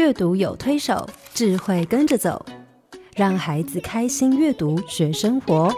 [0.00, 2.42] 阅读有推手，智慧跟着走，
[3.14, 5.70] 让孩子开心阅读学生活。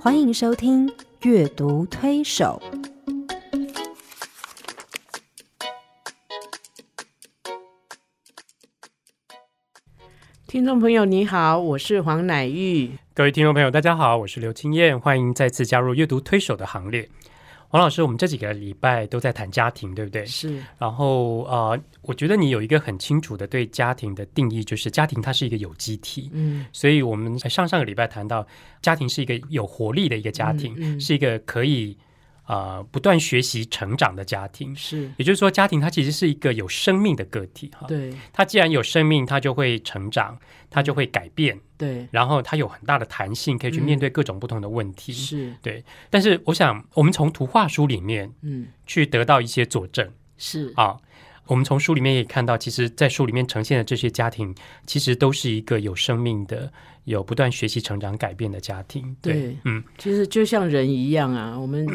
[0.00, 0.86] 欢迎收听
[1.22, 2.62] 《阅读推手》。
[10.46, 12.96] 听众朋友，你好，我是黄乃玉。
[13.14, 17.10] 各位听众朋友，大家好，我是刘青燕，欢迎再次加入阅读推手的行列。
[17.68, 20.24] 黄老师，我们这几个礼拜都在谈家庭，对不对？
[20.24, 20.62] 是。
[20.78, 26.30] 然后呃，我觉得你有一个很清楚的对家庭的定义，就是家庭它是一个有机体。
[26.32, 28.46] 嗯，所以我们在上上个礼拜谈到，
[28.80, 31.96] 家庭是一个有活力的一个家庭，嗯嗯是一个可以
[32.46, 34.74] 呃不断学习成长的家庭。
[34.74, 37.86] 是，也就是说，家庭它其实是一个有生命的个体哈。
[37.86, 40.38] 对它既然有生命，它就会成长，
[40.70, 45.12] 它就会改变，对然后它有很大的弹性，可以去面对各种不同的问题。
[45.12, 50.96] 是，对，但是我想，我们从图画书里面嗯去得到一些佐证是啊。
[51.48, 54.52] 我们从书里面也看到，其实，在书里面呈现的这些家庭，
[54.84, 56.72] 其实都是一个有生命的、
[57.04, 59.16] 有不断学习、成长、改变的家庭。
[59.22, 61.86] 对嗯，其实就像人一样啊，我们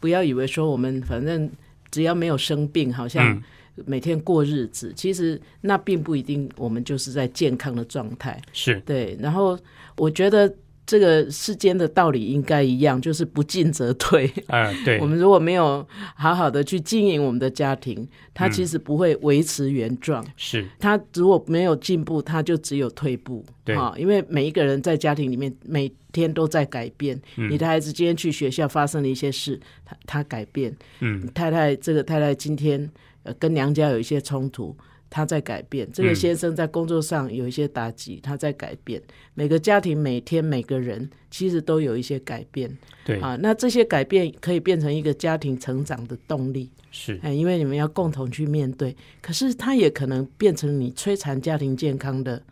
[0.00, 1.48] 不要以为说我们反正
[1.90, 3.42] 只要没有生病，好像嗯
[3.86, 8.40] 每天过日子，其实那并不一定我们就是在健康的状态。
[8.52, 9.58] 是，对，然后
[9.96, 10.52] 我觉得
[10.90, 14.28] 这个世间的道理应该一样，就是不进则退。
[14.48, 20.26] 嗯、对 我，们如果没有好好的去经营我们的家庭，它嗯其实不会维持原状。
[20.36, 23.44] 是，它如果没有进步，它就只有退步。
[23.64, 27.16] 对啊，因为每一个人在家庭里面每天都在改变。
[27.36, 30.76] 嗯你的孩子今天去学校发生了一些事，他他改变。
[30.98, 32.90] 嗯，太太这个太太今天
[33.22, 34.76] 呃跟娘家有一些冲突，
[35.10, 35.86] 他在改变。
[35.92, 39.02] 这个嗯先生在工作上有一些打击，他在改变。
[39.34, 42.70] 每个家庭每天每个人其实都有一些改变
[43.04, 43.36] 对，啊。
[43.42, 46.70] 那这些改变可以变成一个家庭成长的动力。
[46.92, 52.42] 是，哎，因为你们要共同去面对，可是它也可能变成你摧残家庭健康的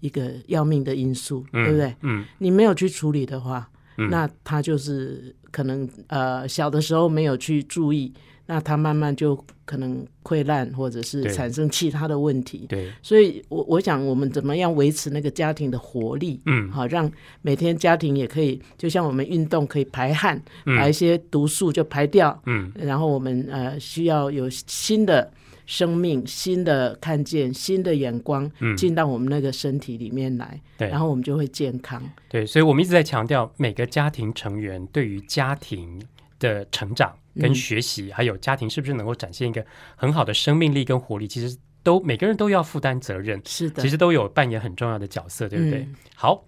[0.00, 1.94] 一个要命的因素，嗯对不对？
[2.02, 8.12] 嗯，你没有去处理的话，嗯那他就是可能呃小的时候没有去注意，
[8.46, 9.34] 那它慢慢就
[9.64, 12.66] 可能溃烂，或者是产生其他的问题。
[12.68, 16.40] 对，所以我我想，我们怎么样维持那个家庭的活力？
[16.46, 17.10] 嗯好，让
[17.42, 25.32] 每天家庭也可以，就像我们运动可以排汗，嗯把一些毒素就排掉，嗯，然后我们呃需要有新的
[25.64, 32.02] 生命、新的看见、新的眼光嗯进到我们那个身体里面来，对然后我们就会健康。
[32.28, 36.02] 对，所以我们一直在强调，每个家庭成员对于家庭
[36.38, 39.64] 的成长跟嗯学习，还有家庭是不是能够展现一个
[39.96, 45.80] 很好的生命力跟活力，其实都每个人都要负担责任，是的，其实都有扮演很重要的角色，对不对？
[45.80, 46.44] 嗯好，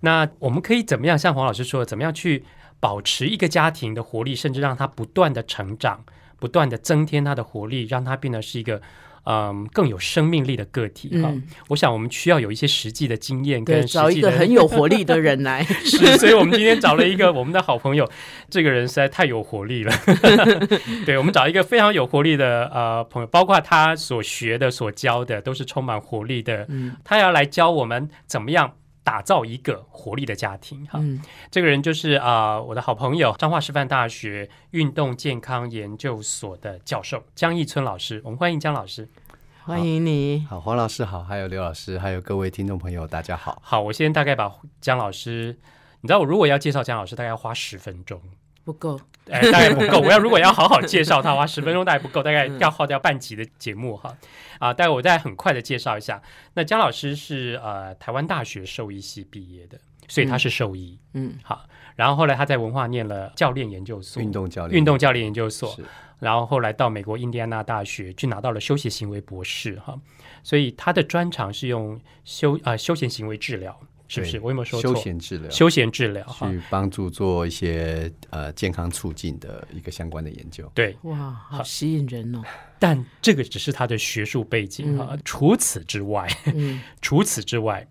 [0.00, 1.18] 那我们可以怎么样？
[1.18, 2.44] 像黄老师说的，怎么样去
[2.80, 6.04] 保持一个家庭的活力，甚至让它不断的成长，
[6.40, 8.82] 不断的增添它的活力，让它变得是一个。
[9.24, 15.62] 嗯，更有生命力的个体哈、嗯我想我们需要有一些实际的经验跟，实际找一个的 很有活力的人来。
[15.84, 18.10] 是，所以我们今天找了一个我们的好朋友，
[18.48, 19.92] 这个人实在太有活力了。
[21.04, 26.64] 对，我们找一个非常有活力的呃朋友，包括他所学的、所教的，都是充满活力的。
[26.70, 28.72] 嗯他要来教我们怎么样
[29.02, 30.86] 打造一个活力的家庭。
[30.86, 38.20] 哈，嗯，这个人就是啊、呃我的好朋友，彰化师范大学运动健康研究所的教授江义春老师。
[38.24, 39.08] 我们欢迎江老师。
[39.62, 40.44] 欢迎你。
[40.48, 43.60] 好，黄老师好，还有刘老师，还有各位听众朋友，大家好。
[43.62, 44.50] 好，我先大概把
[44.80, 45.56] 江老师，
[46.00, 48.20] 你知道我如果要介绍江老师，大概要花十分钟。
[48.64, 50.00] 不够，哎，大概不够。
[50.00, 54.16] 我要 如果要好好介绍他，花十分钟大概不够，大概要耗掉半集的节目哈。
[54.58, 56.22] 啊，待会我再很快的介绍一下。
[56.54, 60.98] 那江老师是呃台湾大学兽医系毕业的，所以他是兽医。
[61.14, 61.64] 嗯好，
[61.96, 65.78] 然后后来他在文化念了教练研究所，运动教练，运动教练研究所，
[66.18, 69.98] 然后后来到美国印第安纳大学去拿到了休闲行为博士哈。
[70.42, 73.78] 所以他的专长是用休呃休闲行为治疗，
[74.10, 74.40] 是不是？
[74.40, 74.92] 我有没有说错？
[74.92, 76.26] 休闲治疗，休闲治疗。
[76.40, 80.68] 去帮助做一些呃健康促进的一个相关的研究。
[80.74, 82.42] 对，哇，好吸引人哦。
[82.80, 87.86] 但这个只是他的学术背景哈、除此之外，嗯， 除此之外，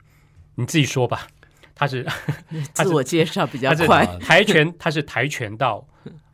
[0.56, 1.26] 你自己说吧。
[1.74, 2.04] 他是
[2.76, 4.06] 他是自我介绍比较快。
[4.20, 5.88] 跆拳，他是跆拳道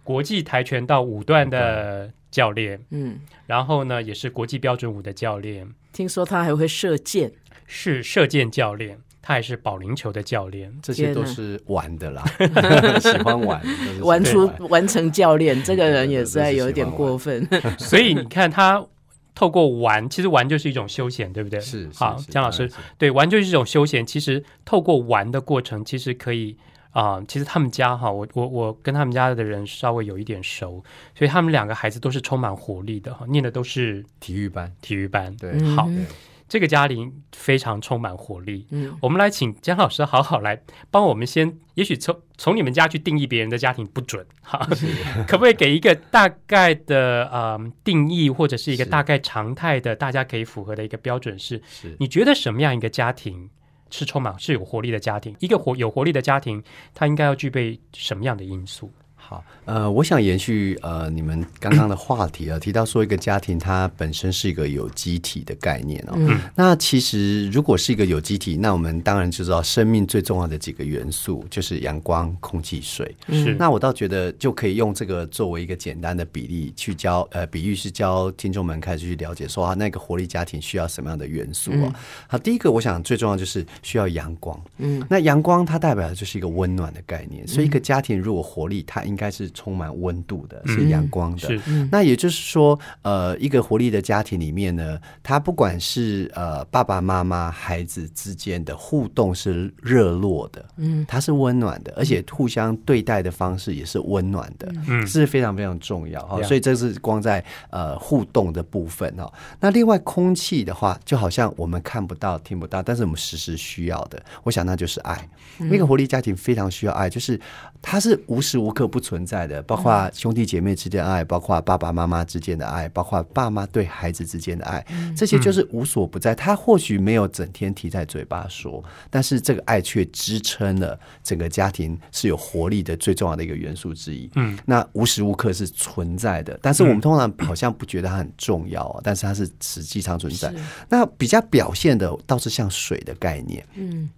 [0.04, 7.32] 国际跆拳道五段的教练，嗯，然后呢也是国际标准舞的教练，听说他还会射箭。
[7.68, 8.96] 是射箭教练，
[9.28, 10.72] 他也是保龄球的教练。
[10.84, 12.24] 这些都是玩的啦，
[13.02, 13.60] 喜欢玩，
[14.04, 17.44] 玩出完成教练，这个人也是有一点过分。
[17.80, 18.86] 所以你看他
[19.34, 21.60] 透过玩，其实玩就是一种休闲，对不对？
[21.60, 22.70] 是是好，是江老师
[23.00, 24.06] 对玩就是一种休闲。
[24.06, 26.56] 其实透过玩的过程，其实可以
[26.92, 30.82] 啊、其实他们家哈，我我我跟他们家的人稍微有一点熟，
[31.14, 35.36] 所以他们两个孩子都是充满活力的哈，念的都是体育班，体育班。
[35.36, 36.06] 对，嗯好对
[36.48, 38.68] 这个家庭非常充满活力。
[38.70, 40.62] 嗯，我们来请江老师好好来
[40.92, 44.60] 帮我们先，也许从从你们家去定义别人的家庭不准，哈，
[45.28, 51.62] 可不可以给一个大概的呃定义，或者是一个大概常态的，大家可以符合的一个标准是？
[51.68, 53.50] 是你觉得什么样一个家庭
[53.90, 55.36] 是充满是有活力的家庭？
[55.40, 56.64] 一个活有活力的家庭，
[56.94, 58.92] 它应该要具备什么样的因素？
[59.28, 66.14] 好，呃，我想延续呃你们刚刚的话题啊，提到说一个家庭它本身是一个有机体的概念哦。
[66.16, 73.16] 嗯那其实如果是一个有机体，那我们当然就知道生命最重要的几个元素就是阳光、空气、水。
[73.30, 81.92] 是那我倒觉得就可以用这个作为一个简单的比例去教，呃，比喻是教听众们开始去了解说啊，那个活力家庭需要什么样的元素哦。
[82.28, 84.60] 好，第一个我想最重要就是需要阳光。
[84.78, 91.40] 嗯，那阳光它代表的就是一个温暖的概念，所以一个家庭如果活力，它应该是充满温度的，是阳光的。
[91.40, 106.42] 是那也就是说，呃，一个活力的家庭里面呢，他不管是呃爸爸妈妈、孩子之间的互动是热络的，嗯，它是温暖的，而且互相对待的方式也是温暖的，嗯，这是非常非常重要哈。
[106.44, 109.32] 所以这是光在呃互动的部分哦。
[109.60, 115.28] 那另外空气的话，就好像我们看不到、听不到，但是我们时时需要的，我想那就是爱。
[115.58, 117.40] 那个活力家庭非常需要爱，就是
[117.82, 124.84] 它是无时无刻不存在的，包括兄弟姐妹之间的爱，包括爸爸妈妈之间的爱，包括爸妈对孩子之间的爱，
[125.16, 126.34] 这些就是无所不在。
[126.34, 134.30] 他或许没有整天提在嘴巴说，但是这个爱却支撑了整个家庭是有活力的最重要的一个元素之一。
[134.36, 140.52] 嗯，那无时无刻是存在的，但是我们通常好像不觉得它很重要哦，但是它是实际上存在。
[140.90, 144.10] 那比较表现的倒是像水的概念，嗯，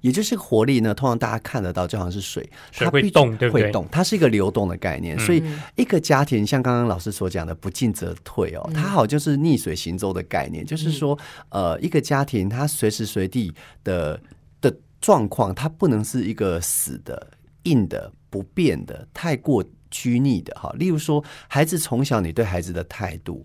[0.00, 5.18] 也就是活力呢，通常大家看得到，就好像是水，它会动对不对会动，它是一个流动的概念。
[5.18, 5.42] 所以
[5.76, 11.18] 一个家庭，像刚刚老师所讲的“不进则退”哦，它好就是逆水行舟的概念，就是说，
[11.48, 13.52] 呃，一个家庭它随时随地
[13.84, 14.20] 的
[14.60, 17.26] 的状况，它不能是一个死的、
[17.64, 19.64] 硬的、不变的、太过。
[19.90, 23.44] 拘泥的哈，例如说，孩子从小你对孩子的态度，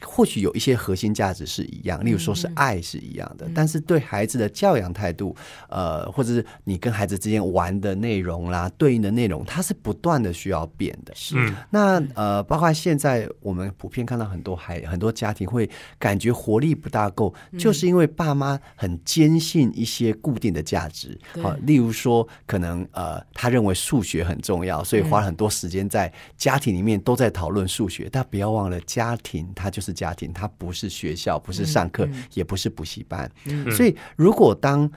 [0.00, 5.34] 或许有一些核心价值是一样，例如说是爱是一样的，但是对孩子的教养态度，
[5.68, 11.12] 呃，或者是你跟孩子之间玩的内容啦，对应的内容，它是不断的需要变的。
[11.14, 11.36] 是。
[11.36, 11.54] 嗯。
[11.70, 15.68] 那呃，包括现在我们普遍看到很多孩很多家庭会
[15.98, 21.42] 感觉活力不大够，就是因为爸妈很坚信一些固定的价值，对。
[21.42, 33.28] 好、例如说可能呃，他认为数学很重要，所以花了很多时间在家庭里面都在讨论数学，但不要忘了，家庭它就是家庭，它不是学校，不是上课，也不是补习班，
[33.72, 34.88] 所以如果当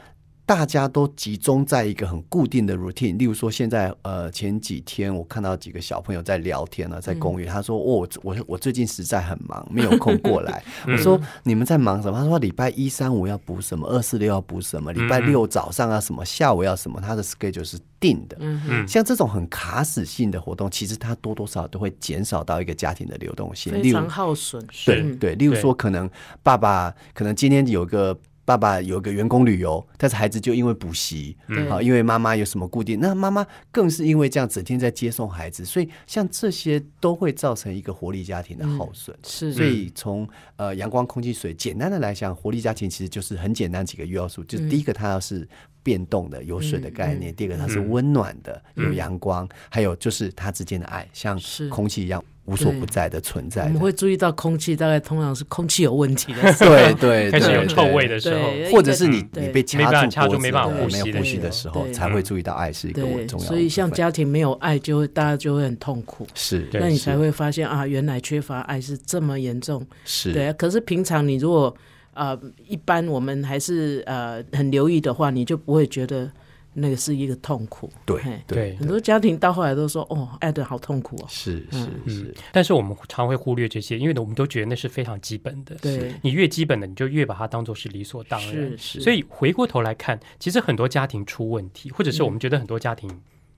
[0.49, 10.63] 大家都集中在一个很固定的 routine，例如说现在呃前几天我看到几个小朋友在聊天呢，在公园，他说哦我我我最近实在很忙，没有空过来。
[10.89, 12.17] 我说你们在忙什么？
[12.17, 18.35] 他说礼拜一三五要补什么，二四六要补什么，礼拜六早上要什么，下午要什么，他的 schedule 是定的。
[18.39, 18.87] 嗯嗯。
[18.87, 23.71] 像这种很卡死性的活动，其实它多多少少都会减少到一个家庭的流动性。
[23.83, 26.09] 例如非常耗损，是对对，例如说，可能
[26.41, 28.19] 爸爸可能今天有个
[28.49, 39.15] 爸爸有个员工旅游，但是孩子就因为补习，对啊，因为妈妈有什么固定，那妈妈更是因为这样整天在接送孩子，所以像这些都会造成一个活力家庭的耗损。
[39.23, 45.47] 是所以从呃阳光、空气、水，简单的来讲，活力家庭其实就是很简单几个要素，就是第一个它要是
[45.81, 51.69] 变动的，有水的概念；第二个它是温暖的，有阳光；还有就是它之间的爱，像是。
[51.69, 53.69] 空气一样无所不在的存在的。
[53.69, 56.93] 们会注意到空气大概通常是空气有问题的时候，对
[57.29, 61.93] 对， 开始有臭味的时候，或者是你你被掐住掐掐住住脖子没办法呼的没有呼吸的时候吸的时候，对。
[61.93, 63.47] 才会注意到爱是一个很，重要的。
[63.47, 66.27] 所以像家庭没有爱，就会大家就会很痛苦。
[66.33, 69.85] 是，那你才会发现啊，原来缺乏爱是这么严重。
[70.03, 70.33] 是。
[70.33, 71.75] 对啊，可是平常你如果
[72.19, 76.29] 呃一般我们还是呃很留意的话，你就不会觉得
[76.73, 77.89] 那个是一个痛苦。
[78.05, 81.25] 对嘿对很多家庭到后来都说哦，爱的好痛苦哦。
[81.27, 85.75] 是是嗯是，，但是我们常会忽略这些，因为我们都觉得那是非常基本的。
[85.81, 88.77] 对，你越基本的，你就越把它当做是理所当然是。
[88.77, 93.09] 是，所以回过头来看，其实很多家庭出问题，或者是我们觉得很多家庭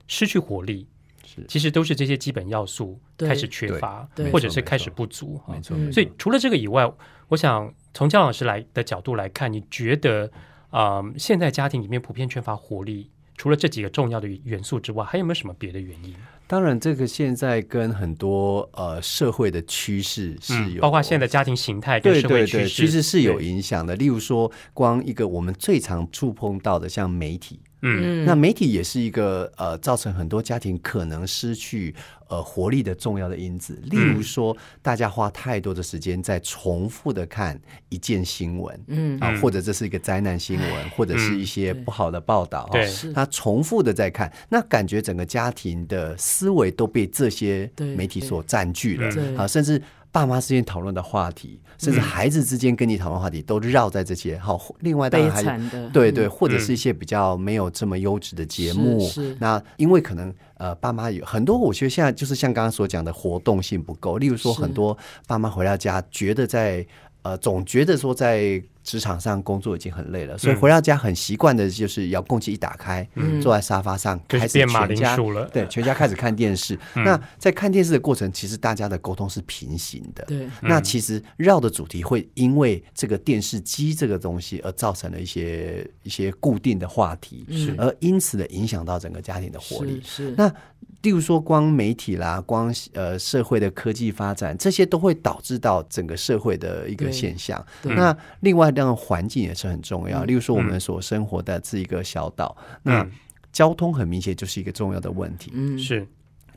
[0.07, 0.87] 失去活力，
[1.25, 5.37] 是其实都是这些基本要素开始缺乏或者是开始不足。
[5.45, 5.75] 哈没错。
[5.77, 6.91] 嗯没错所以除了这个以外，
[7.27, 10.29] 我想从姜老师来的角度来看，你觉得
[10.69, 16.15] 啊、呃现在家庭里面普遍缺乏活力，除了这几个重要的元素之外，还有没有什么别的原因？
[16.47, 23.95] 当然，这个现在跟很多呃社会的趋势是嗯，有，包括现在的家庭形态跟社对对对，会趋势，其实是有影响的。
[23.95, 27.61] 例如说，光一个我们最常触碰到的，像媒体。
[27.81, 28.25] 嗯。
[28.25, 31.93] 那媒体也是一个呃，造成很多家庭可能失去
[32.27, 33.79] 呃活力的重要的因子。
[33.83, 37.59] 例如说，大家花太多的时间在重复的看
[37.89, 39.19] 一件新闻，嗯。
[39.19, 39.41] 啊，嗯。
[39.41, 42.85] 或者这是一个灾难新闻，或者是一些不好的报道，对。
[42.87, 49.81] 哈他重复的在看，那感觉整个家庭的思维都被这些媒体所占据了，啊，甚至。
[50.11, 54.37] 爸妈之间讨论的话题，甚至孩子之间跟你讨论话题，都绕在这些。
[54.37, 58.99] 好，另外当然还有，对对，嗯或者是一些比较没有这么优质的节目。
[59.07, 64.17] 是是那因为可能呃，爸妈有很多，我觉得现在就是像刚刚所讲的活动性不够。
[64.17, 66.85] 例如说，很多爸妈回到家，觉得在
[67.21, 73.07] 呃，总觉得说在职场上工作已经很累了，所以回到家很习惯的就是遥控器一打开，
[73.41, 75.45] 坐在沙发上就是开始变马铃全家薯了。
[75.49, 76.77] 对，全家开始看电视。
[76.95, 80.23] 那在看电视的过程，其实大家的沟通是平行的。
[80.25, 87.75] 对，那其实绕的主题会因为这个电视机这个东西而造成了一些一些固定的话题，是。
[87.77, 90.01] 而因此的影响到整个家庭的活力。
[90.03, 90.51] 是是，那
[91.01, 97.63] 例如说，光媒体啦，光呃社会的科技发展，这些都会导致到整个社会的一个对现象。
[97.83, 100.23] 那另外，当然环境也是很重要。
[100.23, 103.11] 嗯例如说，我们所生活的这一个小岛，那嗯
[103.51, 105.51] 交通很明显就是一个重要的问题。
[105.53, 106.07] 嗯是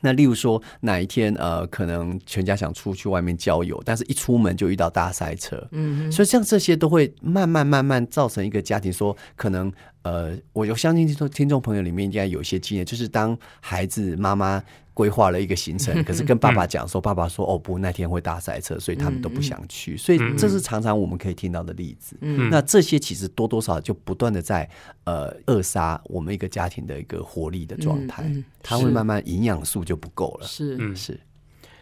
[0.05, 14.63] 那例如说哪一天呃，可能全家想出去外面郊游，但是一出门就遇到大塞车，嗯所以像这些都会慢慢慢慢造成一个家庭说，可能呃，我就相信听众听众朋友里面应该有一些经验，就是当孩子妈妈
[14.95, 22.17] 规划了一个行程， 可是跟爸爸讲说，爸爸说哦不，那天会大塞车，所以他们都不想去，所以这是常常我们可以听到的例子。
[22.21, 22.49] 嗯。
[22.49, 24.67] 那这些其实多多少少就不断的在
[25.03, 28.45] 呃扼杀我们一个家庭的一个活力的状态，嗯嗯。
[28.63, 30.47] 它会慢慢营养素就不够了。
[30.47, 30.95] 是，嗯。
[30.95, 31.19] 是。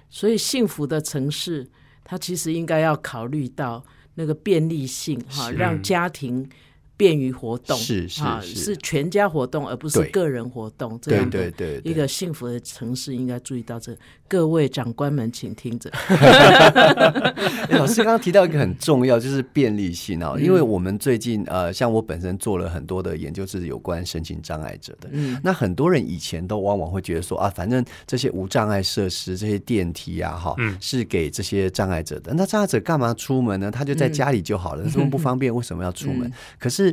[0.10, 1.70] 所以幸福的城市，
[2.04, 5.56] 它其实应该要考虑到那个便利性哈，是。
[5.56, 6.50] 让家庭
[6.96, 11.00] 便于活动，是是啊是是全家活动，而不是对个人活动。
[11.02, 13.96] 这对样的对对对一个幸福的城市应该注意到这。
[14.28, 15.92] 各位长官们，请听着。
[15.94, 25.10] 哎老师刚刚提到一个很重要，就是便利性哦，因为我们最近呃，像我本身做了很多的研究，是有关身心障碍者的。
[25.12, 32.34] 嗯那很多人以前都往往会觉得说啊，反正这些无障碍设施、这些电梯啊，哈，嗯是给这些障碍者的。
[32.34, 33.70] 那障碍者干嘛出门呢？
[33.70, 36.32] 他就在家里就好了，这么不方便，为什么要出门？
[36.58, 36.93] 可是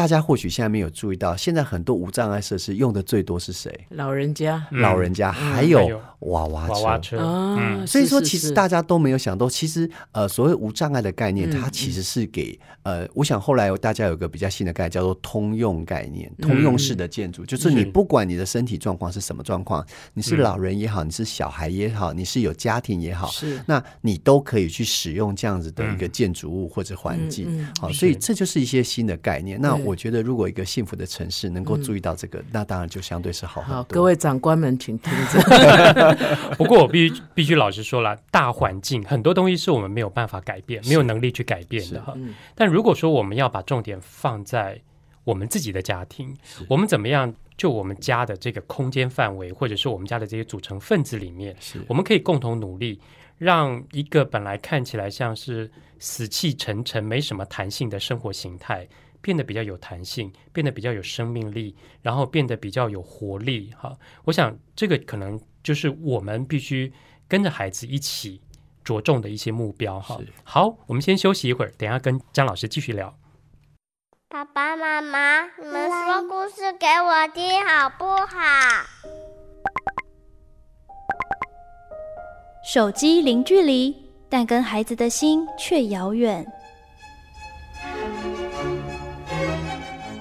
[0.00, 3.70] 大家或许现在没有注意到，现在很多无障碍设施用的最多是谁？
[3.90, 4.66] 老人家。
[4.70, 4.80] 嗯。
[4.80, 6.72] 老人家，还还有有娃娃车。
[6.72, 7.86] 娃娃车，啊，嗯。
[7.86, 23.60] 所以说，其实大家都没有想到，其实呃，所谓无障碍的概念，嗯它其实是给呃，我想后来大家有个比较新的概念，叫做通用概念，通用式的建筑，就是你不管你的身体状况是什么状况，你是老人也好，你是小孩也好，你是有家庭也好，是。
[23.66, 27.68] 那你都可以去使用这样子的一个建筑物或者环境。
[27.78, 29.60] 好，所以这就是一些新的概念。
[29.60, 33.94] 那对我觉得，如果一个幸福的城市能够注意到这个，那当然就相对是好很好，多。
[33.94, 36.16] 各位长官们，请听着。
[36.56, 42.12] 不过我必须必须老实说了，大环境很多东西是我们没有办法改变，没有能力去改变的哈。
[42.16, 44.80] 嗯但如果说我们要把重点放在
[45.24, 46.36] 我们自己的家庭，
[46.68, 53.00] 我们怎么样就我们家的这个空间范围，或者是我们家的这些组成分子里面，是我们可以共同努力，
[53.38, 58.86] 让一个本来看起来像是死气沉沉、没什么弹性的生活形态。
[59.20, 63.72] 变得比较有弹性，变得比较有生命力，然后变得比较有活力。
[63.76, 66.92] 哈，我想这个可能就是我们必须
[67.28, 68.40] 跟着孩子一起
[68.82, 70.00] 着重的一些目标。
[70.00, 73.14] 哈，好，我们先休息一会儿，等一下跟张老师继续聊。
[74.28, 78.86] 爸爸妈妈，你们说故事给我听好不好？
[82.72, 83.96] 手机零距离，
[84.28, 86.46] 但跟孩子的心却遥远。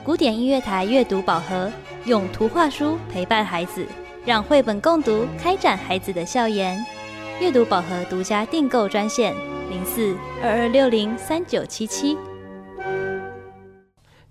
[0.09, 1.71] 古典音乐台阅读宝盒，
[2.05, 3.85] 用图画书陪伴孩子，
[4.25, 6.83] 让绘本共读开展孩子的笑颜。
[7.39, 9.35] 阅读宝盒独家订购专线：
[9.69, 12.17] 零四二二六零三九七七。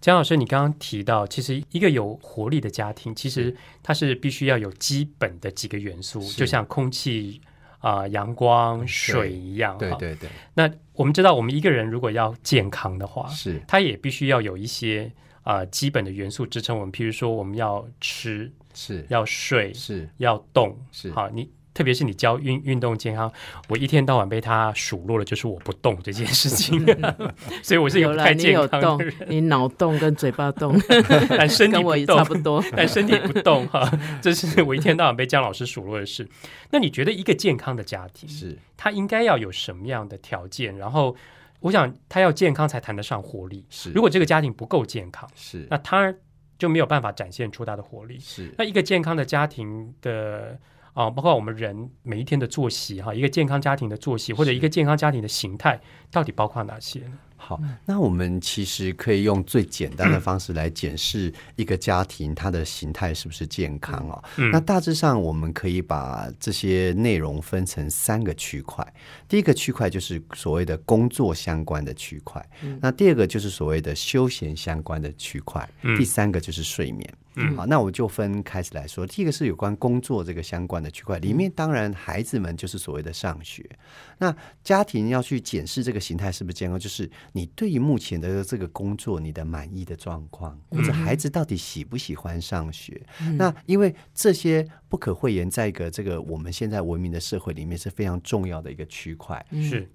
[0.01, 7.41] 江老师，你刚刚提到，其实一个有活力的家庭，其实它是必须要有基本的几个元素，就像空气
[7.79, 9.75] 啊、阳光、水一样。
[9.75, 15.09] 哈对对对，那我们知道，我们一个人如果要健康的话，是他也必须要有一些
[15.49, 16.93] 啊、基本的元素支撑我们。
[16.93, 23.33] 譬如说，我们要吃、是要睡、是要动，是好，你特别是你教运运动健康，
[23.71, 26.85] 我一天到晚被他数落了就是我不动这件事情，
[27.65, 30.79] 所以我是一个太健康的人，，你脑动跟嘴巴动，
[31.31, 32.63] 但身体我也不动差不多。
[32.77, 33.91] 但身体不动哈，
[34.21, 36.29] 这是我一天到晚被姜老师数落的事。
[36.73, 40.77] 那你觉得一个健康的家庭，是他应该要有什么样的条件？
[40.77, 41.17] 然后，
[41.61, 43.67] 我想他要健康才谈得上活力。
[43.69, 46.15] 是，如果这个家庭不够健康，是那他
[46.59, 48.19] 就没有办法展现出他的活力。
[48.19, 50.59] 是那一个健康的家庭的
[50.95, 57.19] 啊、包括我们人每一天的作息哈，一个健康家庭的作息或者一个健康家庭的形态，到底包括哪些呢？
[57.41, 64.23] 好，那我们其实可以用最简单的方式来检视一个家庭它的形态是不是健康哦。
[64.37, 68.87] 嗯那大致上我们可以把这些内容分成三个区块。
[69.29, 72.45] 第一个区块就是所谓的工作相关的区块，
[72.81, 77.09] 那第二个就是所谓的休闲相关的区块，嗯第三个就是睡眠。
[77.13, 77.17] 嗯
[77.57, 79.07] 好，那我就分开始来说。
[79.07, 83.69] 第一个是有关工作这个相关的区块，里面当然孩子们就是所谓的上学。
[84.19, 93.01] 那家庭要去检视这个形态是不是健康，就是你对于目前的这个工作你的满意的状况，或者孩子到底喜不喜欢上学。
[93.37, 99.45] 那因为这些不可讳言，在一个这个我们现在文明的社会里面是非常重要的一个区块。
[99.63, 99.91] 是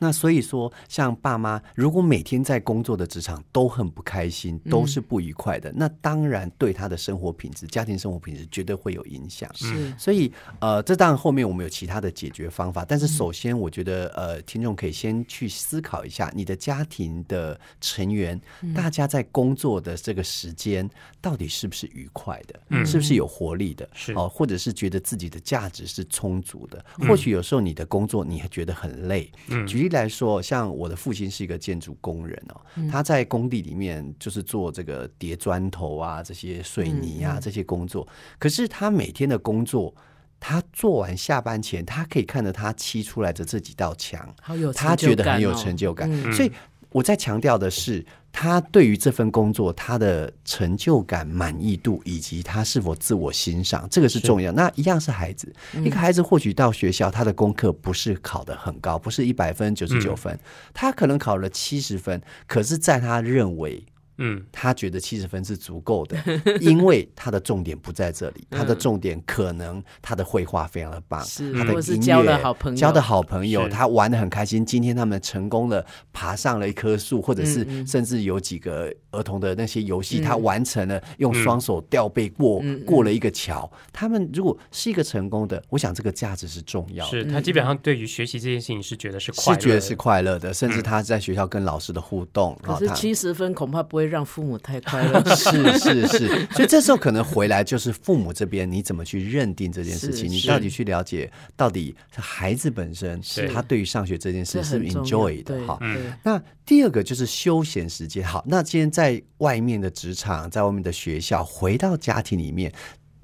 [0.00, 9.48] 那所以说，像爸妈如果每天在工作的职场都很不开心，都是不愉快的，那当然对他的生活品质、家庭生活品质绝对会有影响。
[9.54, 18.40] 是所以，呃，这当然后面我们有其他的解决方法，但是首先，我觉得，呃，听众可以先去思考一下，你的家庭的成员，
[18.74, 20.88] 大家在工作的这个时间，
[21.20, 26.82] 到底是不是愉快的，嗯是不是有活力的，是哦，或者是觉得自己的价值是充足的。
[27.06, 29.30] 或许有时候你的工作你还觉得很累。
[29.48, 38.06] 嗯举例来说，像我的父亲是一个建筑工人哦，他在工地里面就是做这个叠砖头啊、这些水泥啊、这些工作，
[38.38, 39.94] 可是他每天的工作。
[40.42, 46.10] 他做完下班前，他可以看着他砌出来的这几道墙，好有他觉得很有哦成就感。
[46.10, 46.50] 嗯所以
[46.92, 54.52] 我在强调的是，他对于这份工作他的成就感、满意度，以及他是否自我欣赏，这个是重要。
[54.52, 60.38] 那一样是孩子，嗯一个孩子或许到学校，他的功课不是考得很高，不是一百分、九十九分，
[60.72, 63.84] 他可能考了七十分，可是在他认为。
[64.20, 64.40] 嗯。
[64.52, 66.16] 他觉得七十分是足够的，
[66.62, 72.76] 因为他的重点不在这里，他的重点可能他的绘画非常的棒，是他的音乐交了好朋友。
[72.76, 74.64] 交的好朋友，他玩的很开心。
[74.64, 80.22] 今天他们成功的，爬上了一棵树，或者是甚至有几个儿童的那些游戏，嗯。
[80.22, 83.70] 他完成了用双手吊背过过了一个桥。
[83.92, 87.10] 他们如果是一个成功的，我想这个价值是重要的。
[87.10, 95.24] 是他基本上对于学习这件事情是觉得是快乐的，是觉得是快乐的，甚至他在学校跟老师的互动，可是七十分恐怕不会让父母太快乐。
[95.34, 105.78] 是是是，所以这时候可能回来就是父母这边你怎么去认定这件事情，你到底去了解到底孩子本身是他对于上学这件事是 enjoy 的哈。
[106.22, 108.26] 那第二个就是休闲时间。
[108.26, 112.72] 好，那今天在外面的职场，在外面的学校，回到家庭里面。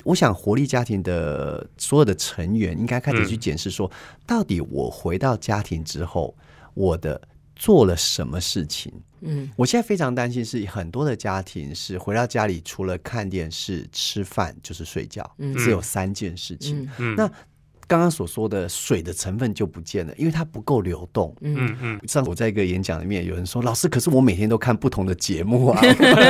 [0.05, 3.91] 我想，活力家庭的所有的成员应该开始去检视说，
[4.25, 6.33] 到底我回到家庭之后，
[6.75, 7.21] 我的
[7.57, 8.93] 做了什么事情？
[9.23, 16.85] 嗯，我现在非常担心，是很多的家庭是回到家里，除了看电视、吃饭就是睡觉，嗯只有三件事情。
[16.85, 17.33] 嗯嗯那
[17.89, 21.35] 刚刚所说的水的成分就不见了，因为它不够流动。
[21.41, 25.81] 嗯嗯上次我在一个演讲里面，有人说：“老师，可是我每天都看不同的节目啊，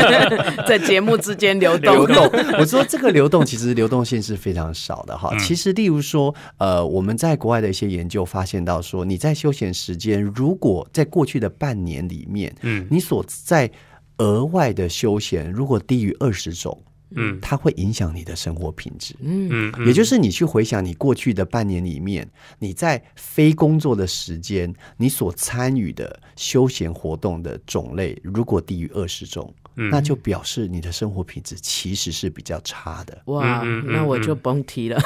[0.68, 5.30] 在节目之间流动，流动。”我说这个流动其实流动性是非常少的哈。
[5.32, 13.70] 嗯其实，例如说，呃，我们在国外的一些研究发现到说，你在休闲时间，如果在过去的半年里面，嗯你所在
[14.18, 17.38] 额外的休闲如果低于二十种，嗯。
[17.40, 19.14] 它会影响你的生活品质。
[19.20, 19.72] 嗯。
[19.76, 33.16] 嗯，也就是你去回想你过去的半年里面，你在非工作的时间，你所参与的休闲活动的种类，如果低于二十种，嗯那就表示你的生活品质其实是比较差的。
[33.26, 35.00] 哇，嗯嗯嗯那我就甭提了。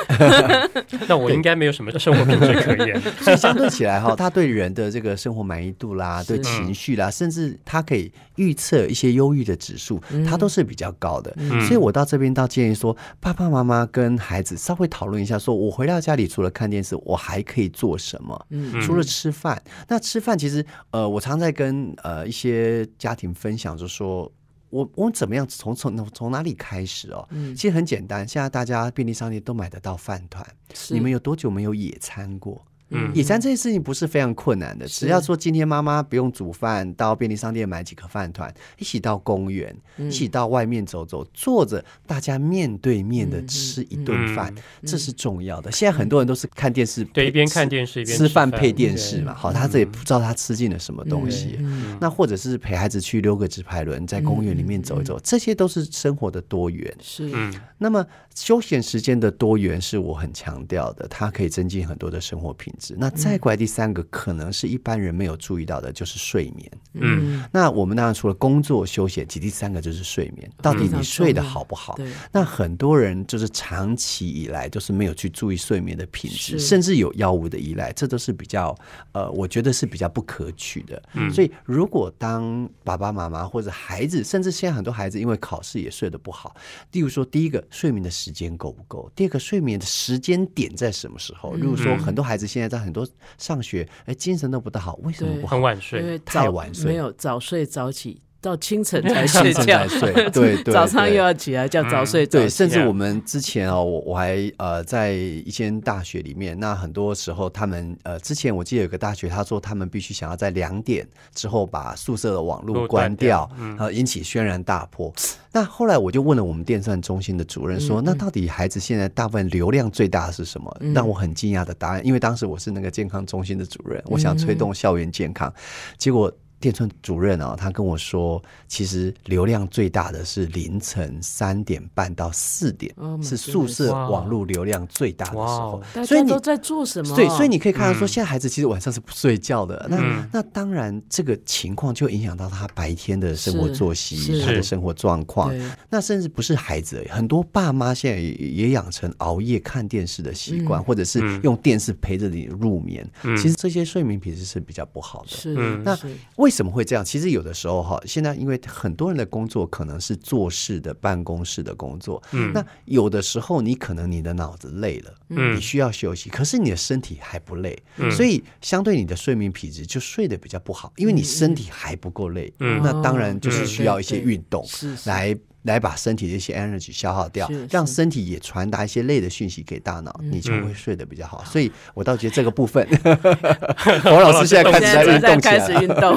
[1.09, 3.01] 那我应该没有什么生活品质可言。
[3.21, 11.33] 所以相对起来哈，他对人的这个生活满意度啦，对情绪啦，甚至他可以预测一些忧郁的指数，他都是比较高的。
[11.37, 18.47] 嗯所以我到这边倒建议说，爸爸妈妈跟孩子稍微讨论一下，说我回到家里除了看电视，我还可以做什么？
[18.51, 24.31] 嗯除了吃饭，那吃饭其实呃，我常在跟呃一些家庭分享，就说。
[24.71, 27.27] 我我们怎么样从从从哪里开始哦？
[27.31, 30.47] 嗯其实很简单，现在大家便利商店都买得到饭团。
[30.75, 32.65] 是你们有多久没有野餐过？
[32.91, 33.11] 嗯。
[33.15, 40.09] 野餐这件事情不是非常困难的，只要说今天妈妈不用煮饭，到便利商店买几颗饭团，一起到公园，嗯。
[40.09, 45.71] 一起到外面走走，坐着大家面对面的嗯吃一顿饭，嗯这是重要的。
[45.71, 48.51] 现在很多人都是看电视，对，一边看电视一边吃饭。
[48.51, 51.57] 饭配电视嘛，好，他这也不知道他吃进了什么东西。
[51.59, 51.97] 嗯。
[52.01, 56.95] 那或者是陪孩子去溜个直排轮，在公园里面走一走，这些都是生活的多元。
[57.01, 57.31] 是。
[57.35, 57.55] 嗯。
[57.77, 62.97] 那么休闲时间的多元是我很强调的，它可以增进很多的生活品质。
[62.99, 66.69] 那再过来第三个，可能是一般人没有注意到的，就是睡眠。
[66.95, 70.51] 嗯那我们当然除了工作休闲，其第三个就是睡眠。
[70.61, 71.95] 到底你睡得好不好？
[71.95, 78.77] 对，那很多人就是长期以来都是没有去注意睡眠的品质，甚至有药物的依赖，这都是比较
[79.13, 81.01] 呃，我觉得是比较不可取的。
[81.15, 86.57] 嗯所以如果当爸爸妈妈或者孩子，甚至现在很多孩子因为考试也睡得不好，
[86.93, 91.55] 例如说第一个睡眠的时间够不够，第二个睡眠的时间点在什么时候？
[91.55, 93.07] 如果说嗯很多孩子现在在很多
[93.37, 95.63] 上学，哎，精神都不大好，为什么对不好很？
[95.63, 99.65] 晚因睡，为太晚睡没有早睡早起，到清晨才睡觉。
[99.65, 113.77] 才，睡 对对早上又要起来叫早睡早对，甚至我们之前哦，我我还呃在一间大学里面，那很多时候他们呃之前我记得有个大学，他说他们必须想要在两点之后把宿舍的网路络关断掉掉，嗯。
[113.79, 115.13] 呃引起轩然大波。
[115.53, 120.75] 那后来我就问了我们电算中心的主任说，那到底孩子现在大部分流量最大的是什么？
[120.95, 125.53] 让我很惊讶的答案，因为当时我是那个健康中心的主任，我想推动校园健康，
[125.99, 126.33] 结果。
[126.61, 135.59] 电村主任啊，他跟我说，其实流量最大的是凌晨三点半到四点 Oh 是宿舍网络流量最大的时哇。
[135.59, 137.17] 候所以你都在做什么？
[137.17, 138.09] 对，所以你可以看到说，嗯。
[138.09, 139.87] 现在孩子其实晚上是不睡觉的。
[139.89, 140.29] 那、嗯。
[140.33, 145.51] 那当然，这个情况就影响到他白天的生活作息、他的生活状况。
[145.89, 150.85] 那甚至不是孩子而已，很多爸妈现在也也养成熬夜看电视的习惯，嗯。
[150.85, 151.41] 或者是嗯。
[151.43, 153.09] 用电视陪着你入眠。
[153.23, 153.35] 嗯。
[153.37, 155.29] 其实这些睡眠品质是比较不好的。
[155.29, 155.83] 是嗯。
[155.83, 156.09] 那是
[156.51, 157.05] 为什么会这样？
[157.05, 162.53] 其实有的时候哈，现在因为很多人的工作可能是做事的办公室的工作，嗯。
[162.53, 165.55] 那有的时候你可能你的脑子累了，嗯。
[165.55, 168.11] 你需要休息，可是你的身体还不累，嗯。
[168.11, 172.81] 所以相对你的睡眠品质就睡得比较不好，因为你身体还不够累，嗯。
[172.83, 173.67] 那当然就是嗯。
[173.69, 174.67] 需要一些运动
[175.07, 175.39] 来。
[175.63, 180.65] 来把身体的一些 energy 消耗掉让身体也传达一些累的讯息给大脑，你就嗯。
[180.67, 181.43] 会睡得比较好。
[181.45, 182.87] 所以我倒觉得这个部分，
[184.05, 185.61] 王老师现在开始在运动起来了。
[185.61, 186.17] 开始运动，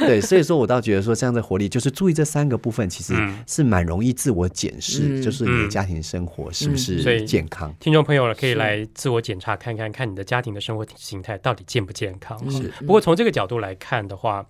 [0.06, 3.38] 对，所以说我倒觉得说这样的活力，就是注意这三个部分，其实嗯。
[3.46, 5.22] 是蛮容易自我检视，嗯。
[5.22, 7.74] 就是你的嗯家庭生活是不是健康。
[7.80, 12.40] 听众朋友呢，可以是来自我检查看看，看你的家庭的生活形态到底健不健康。
[12.44, 12.50] 嗯。
[12.52, 14.44] 是不过从这个角度来看的话，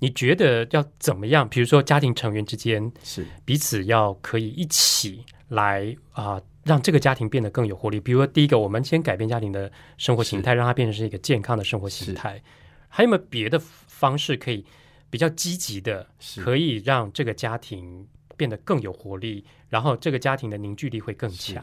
[0.00, 1.48] 你觉得要怎么样？
[1.48, 8.00] 比如说家庭成员之间是彼此要可以一起来啊、让这个家庭变得更有活力。
[8.00, 12.42] 比如说，第一个，我们先改变家庭的生活形态，让它变成是一个健康的生活形态。
[12.88, 14.64] 还有没有别的方式可以
[15.10, 16.06] 比较积极的，
[16.42, 21.62] 可以让这个家庭变得更有活力，然后这个家庭的凝聚力会更强？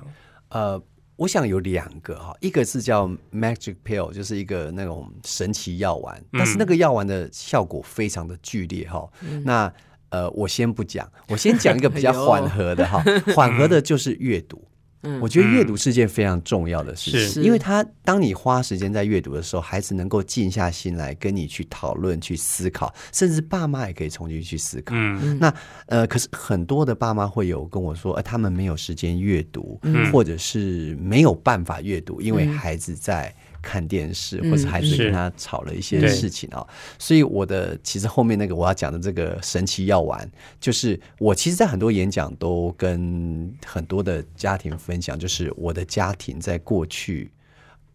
[0.49, 0.81] 呃，
[1.17, 9.09] 我想有两个哈，一个是叫 Magic Pill，就是一个那种神奇药丸，但是那个药丸的效果非常的剧烈哈。
[9.43, 9.73] 那
[10.09, 13.03] 呃，我先不讲，我先讲一个比较 缓和的哈，
[13.35, 14.66] 缓和的就是阅读。
[15.03, 15.19] 嗯。
[15.21, 17.29] 我觉得阅读是件非常重要的事是。
[17.29, 24.95] 情，因为他当你花时间在阅读的时候，孩子能够静下心来跟你去讨论、去思考，甚至爸妈也可以重新去思考。
[24.95, 25.37] 嗯。
[25.39, 25.53] 那
[25.87, 30.11] 呃，可是很多的爸妈会有跟我说，呃，他们没有时间阅读，嗯。
[30.11, 32.53] 或者是没有办法阅读，因为嗯。
[32.53, 33.33] 孩子在
[33.69, 36.65] 看电视，嗯或者孩子跟他吵了一些事情啊、
[36.97, 40.29] 所以我的其实后面那个我要讲的这个神奇药丸，
[40.61, 47.29] 就是我其实，在很多演讲都跟很多的家庭分享，就是我的家庭在过去。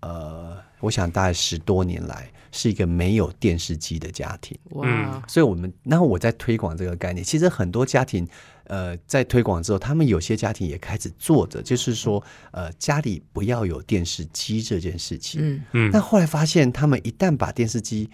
[0.00, 7.24] 呃，我想大概十多年来是一个没有电视机的家庭，哇，所以我们，然后我在推广这个概念。
[7.24, 8.26] 其实很多家庭，
[8.66, 12.22] 呃，在推广之后，他们有些家庭也开始做着，就是说，
[12.52, 15.40] 呃，家里不要有电视机这件事情。
[15.42, 18.08] 嗯嗯那后来发现，他们一旦把电视机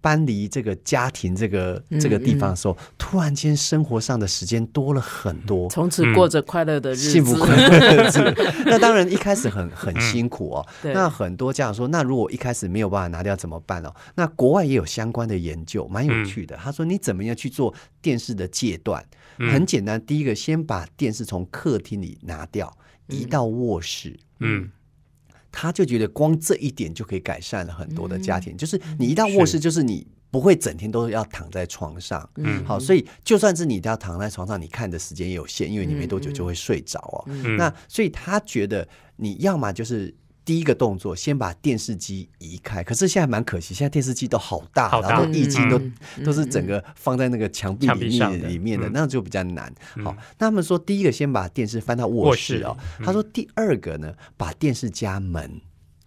[0.00, 5.70] 搬离这个家庭这个这个地方的时候，突然间生活上的时间多了很多。
[5.70, 8.34] 从此过着快乐的日子，幸福快乐的日子，
[8.66, 10.66] 那当然一开始很很辛苦哦。
[10.82, 13.94] 对那很多家长说，那如果一开始没有办法拿掉怎么办哦？
[14.16, 16.56] 那国外也有相关的研究，蛮有趣的。
[16.56, 19.04] 他说，你怎么样去做电视的戒断？
[19.38, 22.76] 很简单，第一个先把电视从客厅里拿掉，
[23.08, 24.18] 移到卧室。
[24.40, 24.70] 嗯
[25.50, 32.28] 他就觉得光这一点就可以改善了很多的家庭，就是你一到卧室，就是你不会整天都要躺在床上。
[32.36, 37.24] 嗯好，所以就算是你要躺在床上，你看的时间也有限，因为你没多久就会睡着哦。
[37.26, 40.14] 嗯那所以他觉得你要么就是。
[40.44, 42.82] 第一个动作，先把电视机移开。
[42.82, 45.92] 可是现在蛮可惜，现在电视机都好大，好大然后都液晶都、嗯
[46.24, 49.72] 都是整个放在那个墙壁墙里面里面的，嗯那就比较难。
[50.04, 52.76] 好，那他们说第一个先把电视翻到卧卧室室哦。
[53.04, 55.60] 他说第二个呢，把电视加门。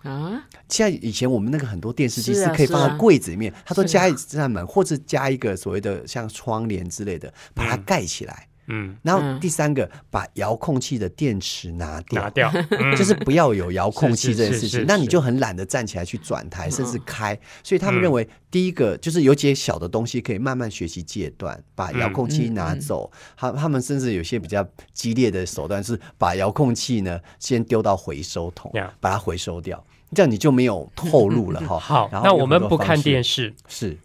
[0.04, 8.48] 啊，现在以前我们那个很多电视机是可以放在柜子里面，他说加一扇门，或者加一个所谓的像窗帘之类的，把它盖起来。
[8.68, 9.40] 嗯，然后嗯。
[9.40, 12.96] 第三个，把遥控器的电池拿掉，拿掉， 嗯。
[12.96, 14.86] 就是不要有遥控器这件事情是是，是。
[14.88, 17.38] 那你就很懒得站起来去转台，甚至开。
[17.64, 23.12] 所以他们嗯认为，第一个就是有几个小的东西可以慢慢学习戒断，把嗯遥控器拿走。
[23.38, 31.78] 他他们甚至有些比较激烈的手段是把遥控器呢先丢到回收桶把它回收掉，这样你就没有透露了哈。
[31.80, 33.90] 好，那我们不看电视，视。
[33.90, 33.98] 是。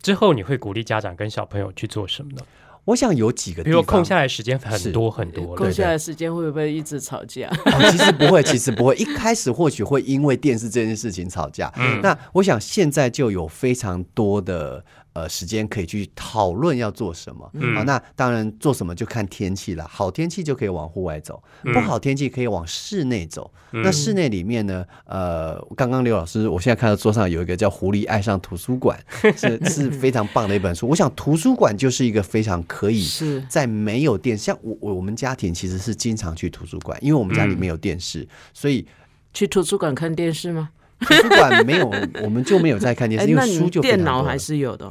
[0.00, 2.42] 之后，你会鼓励家长跟小朋友去做什么呢？
[2.88, 7.46] 我想有几个地方，比如空下来时间很多很多空，下来时间会不会一直吵架？
[7.66, 8.96] 哦，其实不会，其实不会。
[8.96, 14.82] 一开始或许会因为电视这件事情吵架，嗯那我想现在就有非常多的
[15.18, 17.50] 呃时间可以去讨论要做什么。
[17.54, 19.86] 嗯好，那当然做什么就看天气了。
[19.88, 23.50] 好天气就可以往户外走，嗯不好天气可以往室内走。
[23.72, 28.98] 嗯那室内里面呢，呃，刚刚刘老师，我现在看到桌上有一个叫《狐狸爱上图书馆》，
[29.38, 30.88] 是是非常棒的一本书。
[30.88, 38.86] 我想图书馆就是一个非常可以是在没有电，像我我我们家庭其实是经常去图书馆，因为我们家里没有电视，所以
[39.34, 40.70] 去图书馆看电视吗？
[41.00, 41.92] 图书馆没有，
[42.24, 44.90] 我们就没有在看电 哎，视，因为书就电脑还是有的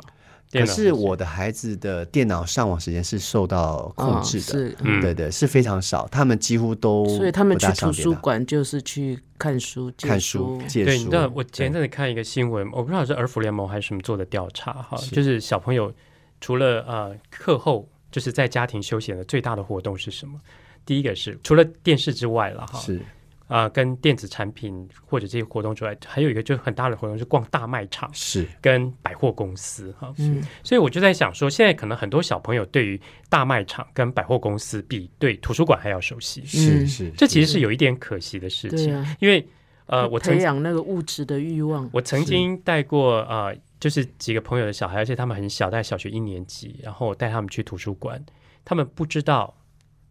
[0.51, 5.01] 可是我的孩子的电脑上网时间是受到控制的，哦是，嗯。
[5.01, 11.03] 对对，是非常少，他们几乎都所以他们去图书馆就是去看书、借看书、借对，书。
[11.03, 15.93] 你知道我前对阵子看一个新闻，我不知道是儿福联盟还是什么做的调查哈，就是小朋友
[16.39, 20.39] 除了呃课后就是在家庭休闲的最大的活动是什么？
[20.85, 23.01] 第一个是除了电视之外了哈，是
[23.47, 28.45] 啊、跟电子产品或者这些活动之外，还有一个就是很大的活动是逛大卖场是。
[28.61, 30.13] 跟百货公司哈。
[30.17, 36.45] 嗯，所以我就在想说，现在可能很多小朋友对于大卖场跟百货公司比对图书馆还要熟悉，嗯。
[36.45, 39.47] 是是，这其实是有一点可惜的事情，对啊，因为
[39.85, 48.21] 呃，我曾培养那个物质的欲望，我曾经带过呃，就是几个朋友的小孩，而且他们很小，在小学一年级，然后我带他们去图书馆，
[48.65, 49.55] 他们不知道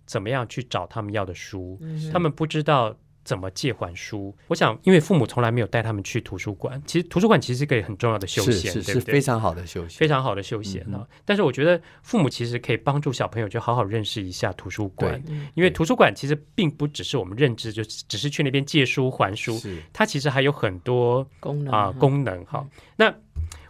[0.07, 2.97] 怎么样去找他们要的书，嗯他们不知道。
[3.27, 4.35] 怎么借还书？
[4.47, 6.81] 我想，因为父母从来没有带他们去图书馆。
[6.87, 9.07] 其实图书馆其实是一个很重要的休是闲，是对不对？
[9.07, 15.21] 是非常好的休闲，非常好的休闲啊、但是我觉得父母其实可以帮助小朋友，就好好认识一下图书馆，
[15.55, 19.61] 因为图书馆其实并不只是我们认知，就只是去那边借书还书，
[19.93, 22.65] 它其实还有很多功能啊、哈功能哈。
[22.97, 23.13] 那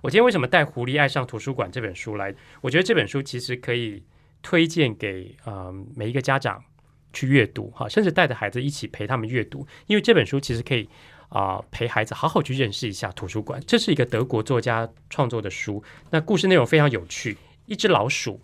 [0.03, 2.35] 我今天为什么带《狐狸爱上图书馆》这本书来？
[2.61, 4.03] 我觉得这本书其实可以
[4.43, 6.63] 推荐给啊、呃每一个家长
[7.17, 10.87] 去阅读哈，甚至带着孩子一起陪他们阅读，因为这本书其实可以
[11.31, 13.59] 啊、陪孩子好好去认识一下图书馆。
[13.67, 17.39] 这是一个德国作家创作的书，那故事内容非常有趣。
[17.65, 18.39] 一只老鼠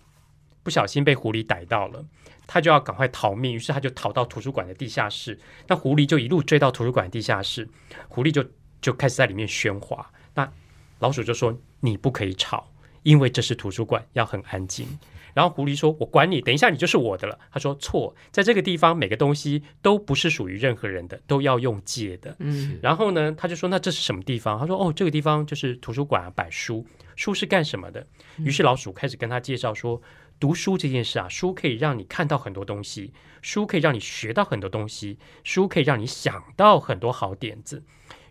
[0.62, 2.04] 不小心被狐狸逮到了。
[2.44, 5.38] 他就要赶快逃命，于是他就逃到图书馆的地下室。
[5.68, 7.68] 那狐狸就一路追到图书馆地下室，
[8.08, 8.44] 狐狸就
[8.80, 10.10] 就开始在里面喧哗。
[10.34, 10.52] 那
[10.98, 12.68] 老鼠就说：“你不可以吵，
[13.04, 14.86] 因为这是图书馆，要很安静。”
[15.34, 26.86] 然后狐狸说：“我管你，等一下你就是我的了。”他说：“错，在这个地方每个东西都不是属于任何人的，都要用借的。”嗯然后呢，他就说：“那这是什么地方？”他说：“哦，这个地方就是图书馆啊，摆书。
[27.16, 28.06] 书是干什么的？”
[28.38, 30.02] 于是老鼠开始跟他介绍说
[30.38, 37.82] ：“读书这件事啊，书可以让你看到很多东西，书可以让你学到很多东西，书可以让你想到很多好点子。”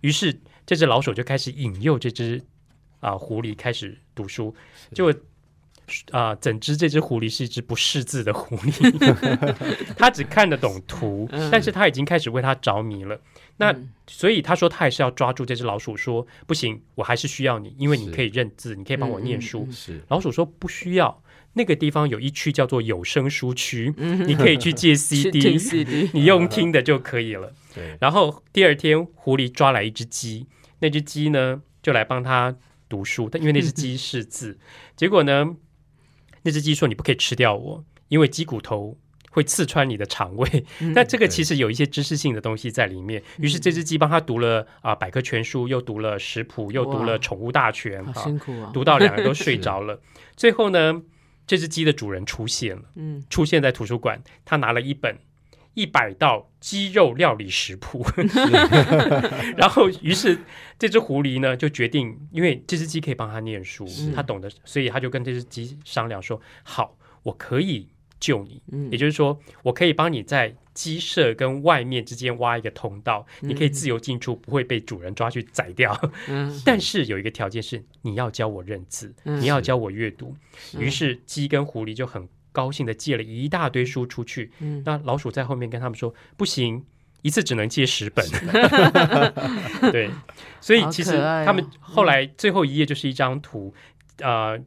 [0.02, 2.44] 于是这只老鼠就开始引诱这只
[3.00, 4.54] 啊、狐狸开始读书，
[4.94, 5.12] 就。
[6.12, 9.46] 啊、整只这只狐狸是一只不识字的狐狸，
[9.98, 13.20] 它只看得懂图，但是它已经开始为它着迷了。
[13.58, 13.76] 那
[14.08, 19.68] 所以他说他还是要抓住这只老鼠说，不行，我还是需要你，因为你可以认字，你可以帮我念书。
[19.72, 21.22] 是老鼠说不需要，
[21.54, 27.54] 那个地方有一区叫做有声书区，你可以去借 CD，CD，你用听的就可以了。
[27.76, 30.48] 对然后第二天，狐狸抓来一只鸡，
[30.80, 32.56] 那只鸡呢就来帮他
[32.90, 34.58] 读书，但因为那只鸡识字，
[34.96, 35.56] 结果呢，
[36.44, 38.98] 那只鸡说你不可以吃掉我，因为鸡骨头。
[39.34, 43.24] 会刺穿你的肠胃， 那这个其实有一些知识性的东西在里面。
[43.38, 49.98] 于是这只鸡帮他读了啊、百科全书，又读了食谱，又读了宠物大全，好啊辛苦啊，读到两个都 睡着了。
[50.36, 51.02] 最后呢，
[51.48, 55.18] 这只鸡的主人出现了，嗯，出现在图书馆，他拿了一本
[55.74, 58.06] 一百道鸡肉料理食谱，
[59.58, 60.38] 然后于是
[60.78, 67.88] 这只狐狸呢就决定，因为这只鸡可以帮他念书，他懂得，所以他就跟这只鸡商量说：“好，我可以
[68.20, 68.92] 救你，嗯。
[68.92, 75.94] 也就是说，我可以帮你在。”鸡舍跟外面之间挖一个通道，你可以自由进出，不会被主人抓去宰掉。
[76.30, 76.60] 嗯。
[76.66, 79.42] 但是有一个条件是，你要教我认字，嗯。
[79.42, 80.34] 你要教我阅读。
[80.80, 84.52] 于是鸡跟狐狸就很高兴的借了一大堆书出去。
[84.60, 86.86] 嗯那老鼠在后面跟他们说：“不行，
[87.22, 88.26] 一次只能借十本。”
[89.92, 90.10] 对，
[90.60, 91.12] 所以其实
[91.46, 93.74] 他们后来最后一页就是一张图，
[94.20, 94.60] 呃。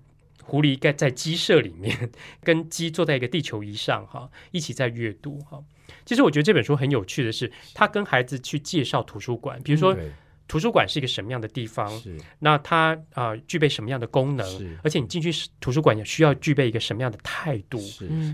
[0.47, 2.11] 狐狸该在鸡舍里面，
[2.43, 5.59] 跟鸡坐在一个地球仪上，哈，一起在阅读，哈。
[6.05, 10.13] 其实我觉得这本书很有趣的是，他跟孩子去介绍图书馆，比如说对
[10.47, 12.17] 图书馆是一个什么样的地方，是。
[12.39, 14.47] 那它啊、具备什么样的功能，
[14.83, 17.79] 而且你进去图书馆也需要具备一个什么样的态度，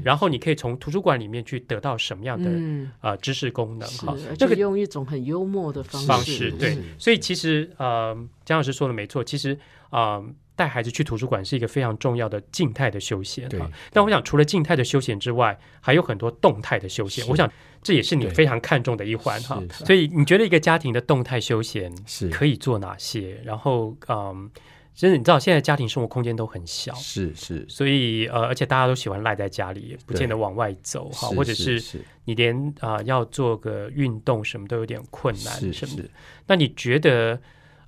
[0.03, 9.57] 然后你可以从图书馆里面去得到什么样的、嗯，呃知识功能，哈，而这个用一种很幽默的方式，方式，对，所以其实呃，江老师说的没错，其实
[9.91, 13.67] 啊、呃带孩子去图书馆是一个非常重要的静态的休闲对哈。
[13.95, 17.27] 但我想，除了静态的休闲之外，还有很多动态的休闲。
[17.29, 17.51] 我想
[17.83, 19.59] 这也是你非常看重的一环哈。
[19.71, 23.41] 所以你觉得一个家庭的动态休闲是可以做哪些？
[23.43, 24.51] 然后嗯，
[24.95, 26.93] 其实你知道现在家庭生活空间都很小。
[26.97, 36.05] 是是所以呃，而且大家都喜欢赖在家里，不见得往外走哈，或者是是你连啊、要做个运动什么都有点困难是什么。
[36.47, 37.41] 那你觉得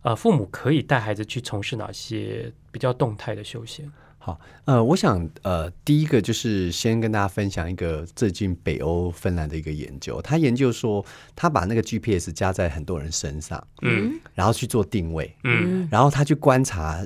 [0.04, 3.88] 呃，父母可以带孩子去从事哪些比较动态的休闲？
[4.18, 11.04] 好，呃，我想，呃，第一个就是先跟大家分享一个最近北欧芬兰的一个研究，他研究说，
[11.35, 14.20] 他把那个 GPS 加在很多人身上，嗯。
[14.32, 17.04] 然后去做定位，嗯，然后他去观察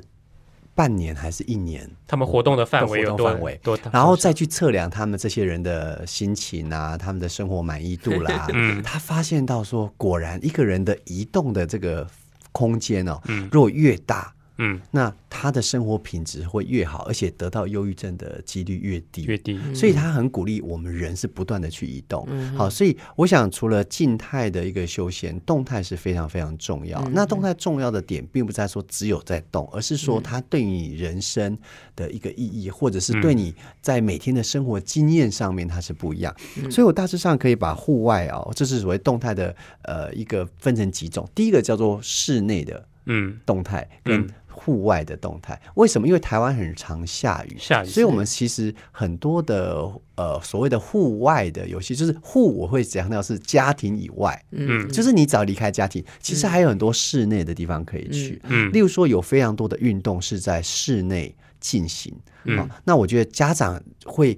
[0.75, 8.47] 半年还是一年，他们活动的范围有多范围多，然后再去测量他们这些人的心情啊，他们的生活满意度啦。
[8.53, 8.79] 嗯。
[8.83, 12.07] 他发现到说，果然一个人的移动的这个
[12.51, 13.49] 空间哦，嗯。
[13.51, 19.23] 如果越大，嗯那他的生活品质会越好，而且得到忧郁症的几率越低。
[19.25, 22.25] 越低，所以他很鼓励我们人是不断的去移动。
[22.29, 27.01] 嗯好，所以我想除了静态的一个休闲，动态是非常非常重要。
[27.09, 31.57] 那动态重要的点，并不在说只有在动，而是说它对你人生
[31.95, 36.35] 的一个意义，或者是对你在每天的生活经验上面，它是不一样。
[36.71, 41.29] 所以我大致上可以把户外哦，这是所谓动态的呃一个分成几种。
[41.35, 44.29] 第一个叫做室内的嗯，动态跟嗯
[44.67, 45.57] 户外的动态。
[45.75, 46.05] 为什么？
[46.05, 58.41] 因为台湾很常下雨，下雨所以我们其实很多的呃所谓的户外的游戏，就是户我会强调是家庭以外，嗯就是你只要离开家庭，其实还有很多室内的地方可以去。
[58.49, 62.13] 嗯例如说，有非常多的运动是在室内进行。
[62.43, 64.37] 嗯啊，那我觉得家长会。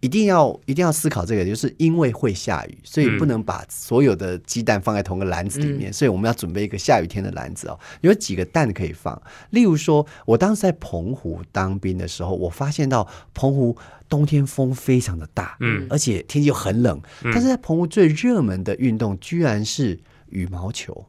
[0.00, 7.78] 一定要一定要思考这个，就是因为会下雨，所以嗯不能把所有的鸡蛋放在同个篮子里面，所以我们要准备一个下雨天的篮子哦。
[8.00, 13.76] 有几个蛋可以放，例如说，我当时在澎湖当兵的时候，我发现到澎湖
[14.08, 21.06] 冬天风非常的大，嗯而且天气又很冷，但是在澎湖最热门的运动居然是羽毛球。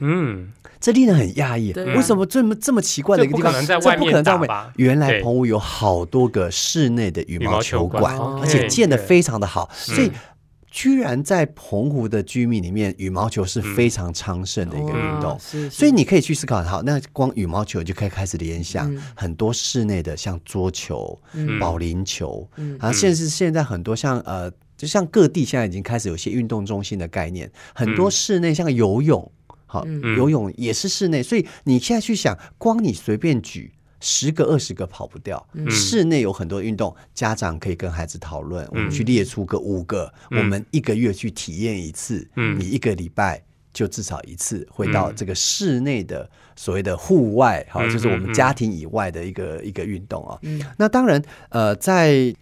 [0.00, 0.48] 嗯，
[0.80, 3.52] 这令人很讶异，为什么这么这么奇怪的一个地方？
[3.66, 10.10] 这不可能在这外面原来澎湖有好多个室内的羽毛球球馆，而且建的非常的好，嗯所以
[10.72, 15.36] 居然在澎湖的居民里面，羽毛球是非常昌盛的一个运动。
[15.40, 19.02] 是，所以你可以去思考，好，那光羽毛球就可以开始联想嗯。
[19.16, 21.58] 很多室内的，像桌球、嗯。
[21.58, 22.78] 保龄球，嗯。
[22.78, 28.10] 啊，甚至现在很多像呃，就像各地现在已经开始有些运动中心的概念，很多嗯。
[28.12, 29.28] 室内像游泳，
[29.70, 30.16] 好，嗯。
[30.16, 33.72] 游泳也是室内，所以你现在去想，光你随便举。
[34.02, 35.70] 十个、二十个跑不掉，嗯。
[35.70, 38.90] 室内有很多运动，家长可以跟孩子讨论，我们嗯。
[38.90, 40.38] 去列出个五个，嗯。
[40.38, 42.58] 我们一个月去体验一次，嗯。
[42.58, 43.42] 你一个礼拜
[43.74, 50.62] 就至少一次会到嗯这个室内的所谓的户外，好、嗯就是我们家庭以外的一个一个运动啊、嗯。
[50.78, 52.34] 那当然，呃，在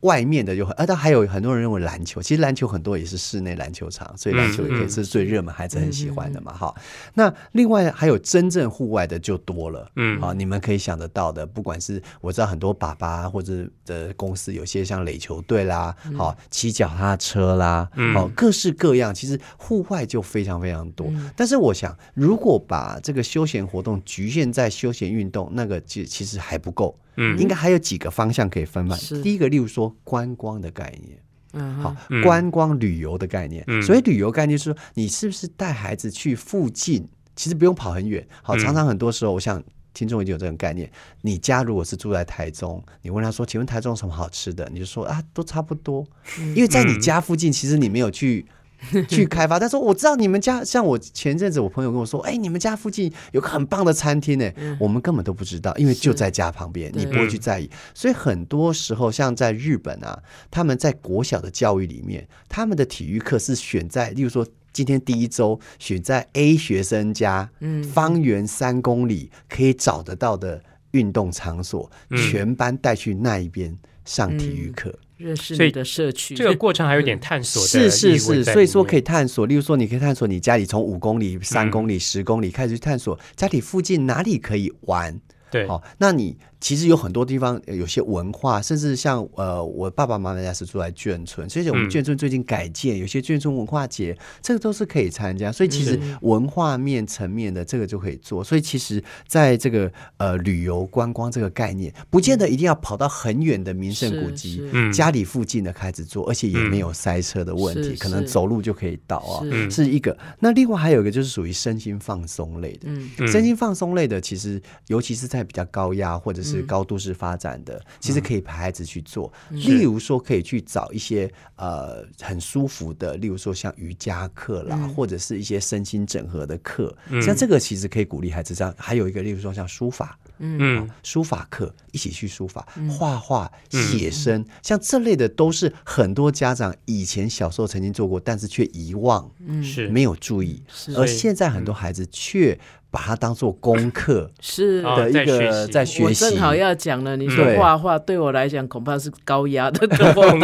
[0.00, 6.74] 外面的就很，呃，但还有很多人认为篮球，其实篮球很多也是室内篮球场，所以篮球也可以是最热门，孩子很喜欢的嘛，哈。
[7.14, 21.10] 那另外还有真正户外的就多了，嗯啊，你们可以想得到的，不管是我知道很多爸爸或者的公司，有些像垒球队啦，好骑脚踏车啦，嗯好各式各样，其实户外就非常非常多。
[21.34, 26.96] 但是我想，如果把这个休闲活动局限在休闲运动，那个其其实还不够。
[27.16, 28.96] 嗯应该还有几个方向可以分嘛。
[29.22, 31.18] 第一个，例如说观光的概念，
[31.52, 33.64] 嗯好，嗯观光旅游的概念。
[33.66, 37.08] 嗯所以旅游概念是说，你是不是带孩子去附近？
[37.34, 38.26] 其实不用跑很远。
[38.42, 39.62] 好，嗯常常很多时候，我想。
[39.96, 46.06] 听众已经有这种概念，你家如果是住在台中，你问他说：“请问台中有什么好吃的？”你就说：“啊，都差不多。”
[46.54, 48.44] 因为在你家附近，其实你没有去
[49.08, 49.58] 去开发。
[49.58, 57.70] 他说我知道你们家，像我前阵子我朋友跟我说：“哎，你们家附近有个很棒的餐厅呢。”我们根本都不知道，因为就在家旁边，你不会去在意。
[57.94, 64.46] 所以很多时候，像在日本啊，他们在国小的教育里面，他们的体育课是选在，例如说。
[64.72, 73.74] 今天第一周选在 A 学生家，嗯方圆三公里可以找得到的运动场所，嗯全班带去那一边
[74.04, 74.94] 上体育课。
[75.16, 85.18] 认识你的社区，这个过程还有点探索的是是是，所以说可以探索，例如说你可以探索你家里从五公里、三嗯公里、十公里开始去探索家里附近哪里可以玩。
[85.50, 91.90] 对，好、那你其实有很多地方呃有些文化，甚至像呃，我爸爸妈妈家是住在眷村，所以我们嗯。
[91.90, 95.50] 眷村最近改建，有些眷村文化节，这个都是可以参加。
[95.50, 98.44] 所以其实文化面层面的这个就可以做。
[98.44, 109.44] 所以其实在这个呃旅游观光这个概念，不见得一定要跑到很远的名胜古迹家里附近的开始做，而且也没有塞车的问题，是可能走路就可以到啊。
[109.44, 109.70] 是。
[109.70, 113.10] 是一个，那另外还有一个就是属于身心放松类的，嗯。
[113.18, 113.28] 嗯。
[113.28, 119.32] 身心放松类的，其实尤其是在比较高压或者是高都市发展的，其实可以陪孩子去做。
[119.50, 128.74] 例如说，可以去找一些呃很舒服的，例如说像瑜伽课啦，或者是一些身心整合的课，像这个其实可以鼓励孩子这样。
[128.76, 130.88] 还有一个，例如说像书法，嗯。
[131.02, 139.30] 书法课一起去书法、画画、写生，像这类的都是很多家长以前小时候曾经做过，但是却遗忘，
[139.62, 140.62] 是没有注意，
[140.96, 142.58] 而现在很多孩子却
[142.96, 144.82] 把它当做功课 是。
[144.86, 146.24] 哦的一个在学习。
[146.24, 150.40] 我正好要讲了，你说对画画对我来讲恐怕是高压的活动，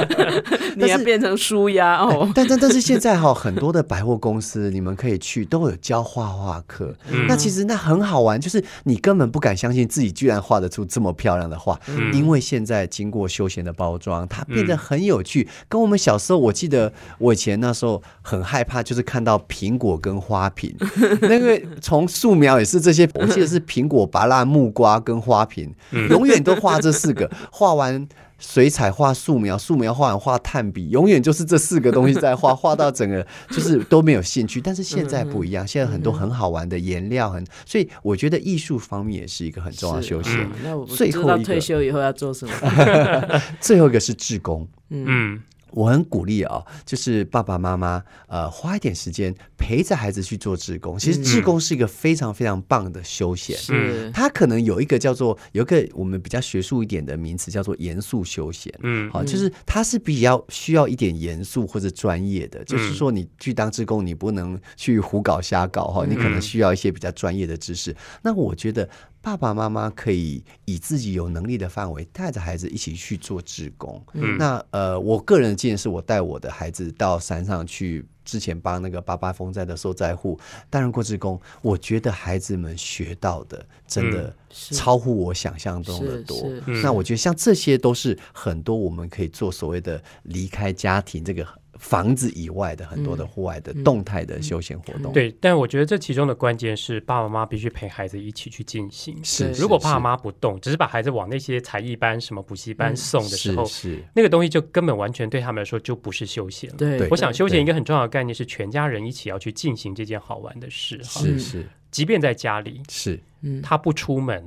[0.76, 2.30] 你要变成舒压哦。
[2.34, 6.94] 但但但是现在哈、很多的百货公司你们可以去，都有教画画课。
[7.10, 15.46] 嗯那其实那很好玩，就是你根本不敢相信自己居然画得出这么漂亮的画，嗯因为现在经过休闲的包装，它变得很有趣。
[15.68, 20.74] 跟我们小时候，我记得我以前那时候很害怕，就是看到苹果跟花瓶，
[21.20, 28.08] 那个从素描也是这些，我记得是苹果、芭乐、木瓜跟花瓶，嗯永远都画这四个，画完。
[28.36, 34.60] 水彩画素描，素描画完画炭笔，永远就是这四个东西在画， 画到整个就是都没有兴趣。
[34.60, 40.50] 但是现在不一样，现在很多很好玩的颜料，很所以我觉得艺术方面也是一个很重要的休闲嗯。
[40.64, 42.52] 那我不最后一个知道退休以后要做什么。
[43.60, 45.40] 最后一个是志工，嗯
[45.74, 50.98] 我很鼓励啊、就是爸爸妈妈呃花一点时间陪着孩子去做志工。
[50.98, 53.56] 其实志工是一个非常非常棒的休闲。
[53.56, 67.94] 是它可能有一个叫做有一个我们比较学术一点的名词叫做严肃休闲，嗯好，就是它是比较需要一点严肃或者专业的，就是说你去当志工，你不能去胡搞瞎搞哈，你可能需要一些比较专业的知识。
[68.22, 68.88] 那我觉得
[69.24, 74.00] 爸爸妈妈可以以自己有能力的范围，带着孩子一起去做志工。
[74.12, 78.06] 嗯那呃，我个人的建议是我带我的孩子到山上去。
[78.24, 86.38] 之前帮那个八八风灾的受灾户担任过志工，我觉得孩子们学到的真的超乎我想象中的多。
[86.66, 91.46] 嗯那我觉得像这些都是很多我们可以做所谓的离开家庭这个
[91.78, 99.18] 房子以外的很多的户外的动态的休闲活动。，对，但我觉得这其中的关键是爸爸妈妈必须陪孩子一起去进行。
[99.22, 99.44] 是。
[99.44, 106.76] 对如果爸爸妈妈不动，只是把孩子往那些才艺班、什么补习班送的时候，是是那个东西就根本完全对他们来说就不是休闲了。
[106.76, 111.20] 对对我想休闲一个很重要的概念是全家人一起要去进行这件好玩的事哈。
[111.20, 114.44] 是是即便在家里，是嗯他不出门，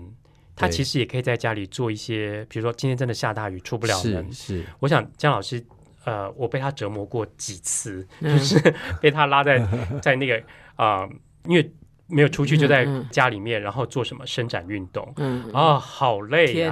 [0.56, 5.64] 他其实也可以在家里做一些，比如说今天真的下大雨出不了门是，是我想姜老师，
[6.08, 9.62] 呃，我被他折磨过几次，嗯就是 被他拉在
[10.02, 10.38] 在那个
[10.76, 11.10] 啊、呃
[11.46, 11.72] 因为
[12.10, 15.14] 没有出去，就在家里面，然后做什么伸展运动。
[15.18, 16.70] 嗯，啊、好累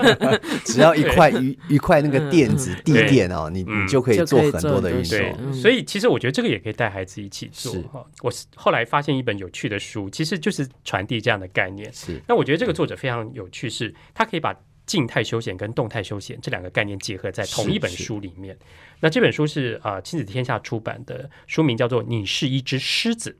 [0.64, 5.18] 只要一块一一块那个垫子地垫哦，你嗯你就可以做很多的运动。
[5.40, 8.04] 嗯，所以其实我觉得这个也可以带孩子一起做哈。
[8.22, 11.92] 我是后来发现一本有趣的书，其实就是传递这样的概念。
[11.92, 14.54] 是那我觉得这个作者非常有趣，是他可以把
[14.90, 18.58] 静态休闲跟动态休闲这两个概念结合在同一本书里面。
[18.98, 23.30] 那这本书是啊、呃亲子天下出版的，书名叫做《你是一只狮子》。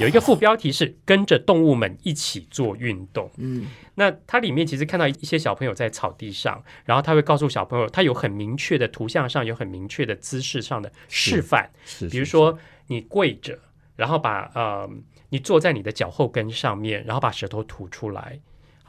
[0.00, 3.30] 有一个副标题是“跟着动物们一起做运动”。
[3.38, 12.58] 嗯，那它里面其实看到一些小朋友在草地上，然后他会告诉小朋友，他有很明确的图像上有很明确的姿势上的示范，是，比如说
[12.88, 13.58] 你跪着，
[13.96, 14.90] 然后把呃
[15.30, 18.38] 你坐在你的脚后跟上面，然后把舌头吐出来，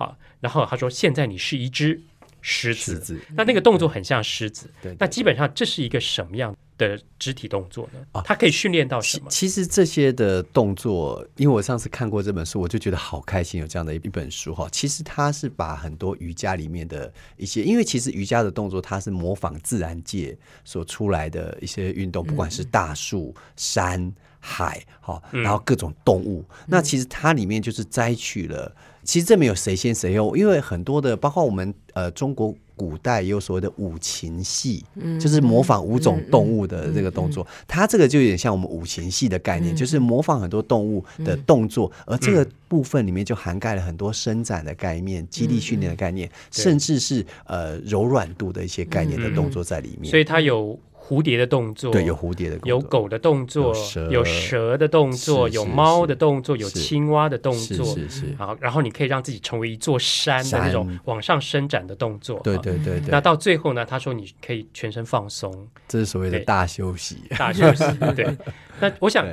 [0.04, 2.02] 好，然后他说现在你是一只
[2.42, 8.22] 狮子，狮子，那那个动作很像狮子，对，对那基本上这是一个什么样的肢体动作呢啊？
[8.26, 9.30] 它可以训练到什么？
[9.30, 14.68] 其其实这些的动作，因为我上次看过这本书，我就觉得好开心，有这样的一本书哈。
[14.72, 26.44] 其实它是把很多瑜伽里面的一些，因为其实瑜伽的动作，它是模仿自然界所出来的一些运动，不管是大树、山、海，好，然后各种动物。
[26.68, 32.56] 那其实它里面就是摘取了，其实这没有谁先谁后，因为很多的，包括我们呃中国。
[32.76, 34.84] 古代也有所谓的五禽戏，
[35.22, 37.46] 就是模仿五种动物的这个动作。
[37.68, 50.10] 它这个就有点像我们五禽戏的概念，就是模仿很多动物的动作，而这个部分里面就涵盖了很多伸展的概念、肌力训练的概念，甚至是呃柔软度的一些概念的动作在里面。
[50.10, 53.76] 所以它有蝴蝶的动作，对，有蝴蝶的，有狗的动作，
[54.10, 54.78] 有蛇。
[54.78, 62.40] 的动作，有猫的动作，有青蛙的动是作，是是，然后然后你可以让自己成为一座山的那种往上伸展的动作。
[62.40, 67.18] 对啊对对对，那到最后呢，他说你可以全身放松，这是所谓的大休息。
[67.38, 67.84] 大休息。
[68.16, 68.36] 对，
[68.80, 69.28] 那我想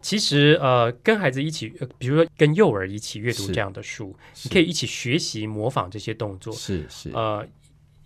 [0.00, 6.52] 其实呃，跟孩子一起，呃比如说跟幼儿一起阅读这样的书，你可以一起学习模仿这些动作。
[6.52, 7.46] 是是，呃，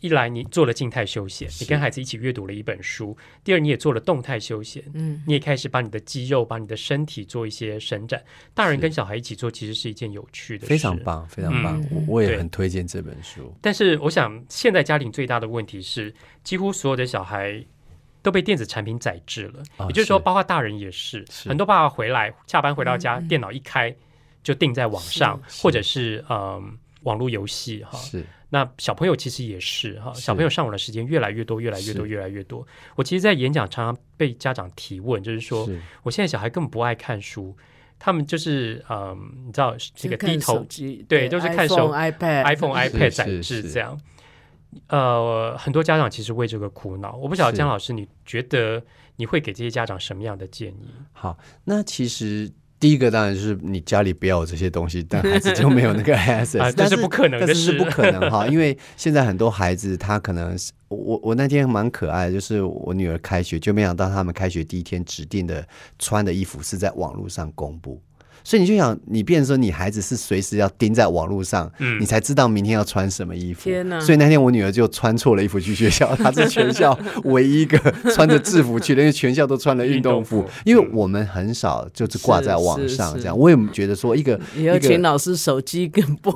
[0.01, 8.23] 一来你做了静态休闲，你跟孩子一起阅读了一本书；第二，你也做了动态休闲，嗯，你也开始把你的肌肉、把你的身体做一些伸展。
[8.55, 10.99] 大人跟小孩一起做，其实是一件有趣的事，非常。
[11.01, 13.55] 棒，非常棒，嗯我我也很推荐这本书。
[13.61, 17.65] 但是，我想现在家庭最大的问题是，几乎所有的小孩。
[18.23, 21.25] 都被电子产品宰制了，啊也就是说，包括大人也是。
[21.31, 23.95] 是很多爸爸回来，下班回到家，电脑一开
[24.43, 26.77] 就定在网上，或者是嗯
[27.07, 27.99] 网络游戏哈。
[27.99, 32.65] 是那小朋友其实也是哈，小朋友上网的时间越来越多，越来越多，越来越多。
[32.95, 37.57] 我其实，在演讲常常被家长提问，就是说，是我现在小孩根本不爱看书，
[37.99, 44.01] 他们就是嗯，你知道这个低头机，对都是看手 iPhone、iPad、iPhone、是 iPad 是载制是这样。
[44.89, 47.17] 呃，很多家长其实为这个苦恼。
[47.17, 48.81] 我不晓得是江老师，你觉得
[49.17, 50.91] 你会给这些家长什么样的建议？
[51.13, 51.37] 好。
[51.65, 52.49] 那其实
[52.79, 65.67] 第一个当然就是你家里不要有这些东西，但孩子就没有那个 access，啊但是不可能的事但是是不可能哈， 因为现在很多孩子他可能是我我那天蛮可爱的，就是我女儿开学，就没想到他们开学第一天指定的
[65.99, 68.01] 穿的衣服是在网络上公布。
[68.47, 73.65] 所以你就想，你变成说你孩子是随时要盯在网络上，嗯你才知道明天要穿什么衣服。
[73.65, 77.77] 天哪所以那天我女儿就穿错了衣服去学校，她是全校唯一一个
[78.15, 80.49] 穿着制服去的，因为全校都穿了运动服。
[80.65, 86.33] 因为我们很少就是挂在网上这样，我也觉得说一个以后一个请老师手机跟播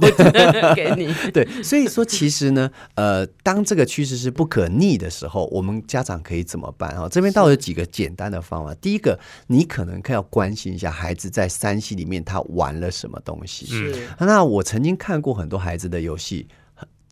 [0.74, 1.14] 给你。
[1.32, 7.08] 对，所以说其实呢，呃，当这个趋势是不可逆的时候，我们家长可以怎么办啊？
[7.08, 8.74] 这边倒有几个简单的方法。
[8.80, 13.66] 第一个，你可能要关心一下孩子在三 C 里面他玩了什么东西。
[13.70, 16.48] 嗯是那我曾经看过很多孩子的游戏。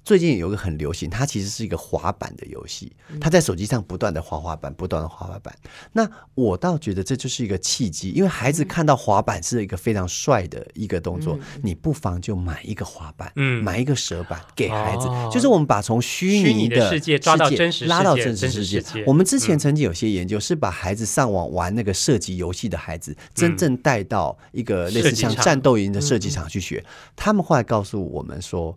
[0.08, 2.90] 最近有一个很流行，它其实是一个滑板的游戏，
[3.20, 5.54] 它在手机上不断的滑滑板，不断的滑滑板。
[5.92, 19.04] 那我倒觉得这就是一个契机，因为孩子看到滑板是一个非常帅的一个动作，你不妨就买一个滑板，嗯买一个蛇板给孩子，哦就是我们把从虚虚拟拟的世界抓到真实世界拉到真实世界。
[19.06, 26.82] 我们之前曾经有些研究是把孩子上网玩那个射击游戏的孩子，真正带到一个类似像战斗营的射击场去学。
[27.14, 28.74] 他们后来告诉我们说。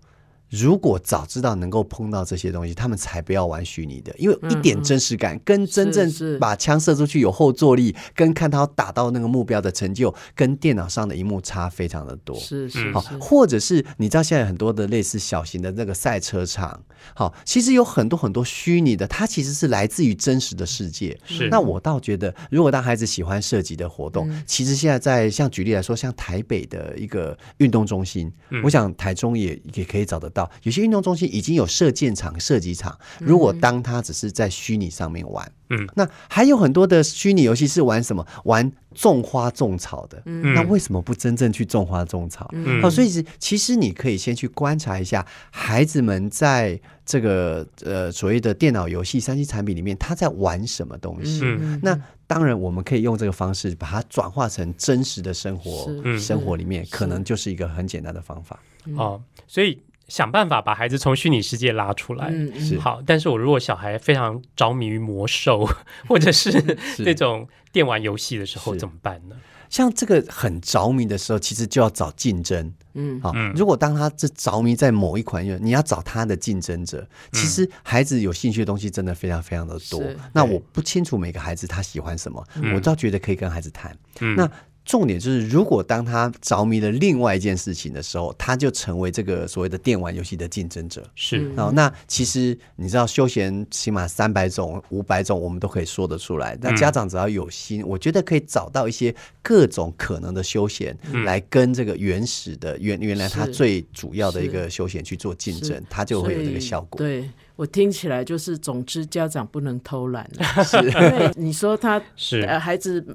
[0.51, 12.35] 如果早知道能够碰到这些东西，他们才不要玩虚拟的，因为一点真实感跟真正把枪射出去有后坐力，跟看他打到那个目标的成就，跟电脑上的一幕差非常的多。
[12.35, 16.83] 好，是是好，或者是你知道现在很多的类似小型的那个赛车场，
[17.13, 21.17] 好，其实有很多很多虚拟的，它其实是来自于真实的世界。
[21.25, 21.47] 是。
[21.49, 28.31] 那我倒觉得，如果当孩子喜欢射击的活动，其实现在在像举例来说，像台北的一个运动中心，
[28.63, 32.97] 我想台中也也可以找得到，有些运动中心已经有射箭场、射击场。
[33.19, 38.25] 如果当他只是在虚拟上面玩，嗯，那还有很多的虚拟游戏是玩什么？
[38.45, 40.21] 玩种花种草的。
[40.25, 42.49] 嗯那为什么不真正去种花种草？
[42.53, 51.41] 嗯好，所以是其实你可以先去观察一下孩子们在这个呃所谓的电脑游戏、三 C 产品里面，他在玩什么东西。
[51.43, 58.57] 嗯那当然，我们可以用这个方式把它转化成真实的生活生活里面，可能就是一个很简单的方法。
[58.95, 59.77] 哦，所以
[60.11, 62.27] 想办法把孩子从虚拟世界拉出来。
[62.33, 62.51] 嗯
[62.81, 65.65] 好，但是我如果小孩非常着迷于魔兽，
[66.09, 66.51] 或者是
[66.99, 69.35] 那种电玩游戏的时候，怎么办呢？
[69.69, 72.73] 像这个很着迷的时候，其实就要找竞争。
[72.93, 77.07] 嗯好、嗯如果当他这着迷在某一款游，你要找他的竞争者。
[77.31, 80.03] 其实孩子有兴趣的东西真的非常非常的多。
[80.33, 82.45] 那我不清楚每个孩子他喜欢什么，
[82.75, 83.97] 我倒觉得可以跟孩子谈。
[84.19, 84.51] 嗯那
[84.83, 91.03] 重点就是，如果当他着迷了另外一件事情的时候，他就成为这个所谓的电玩游戏的竞争者。
[91.15, 96.57] 是哦，那其实你知道，休闲起码三百种、五百种，我们都可以说得出来。
[96.61, 106.97] 那家长只要有心，我觉得可以找到一些各种可能的休闲，来跟这个原始的原原来他最主要的一个休闲去做竞争是，它就会有这个效果。
[106.97, 107.29] 对
[107.61, 110.27] 我听起来就是，总之家长不能偷懒
[110.81, 112.41] 因为你说他是。
[112.41, 113.05] 呃孩子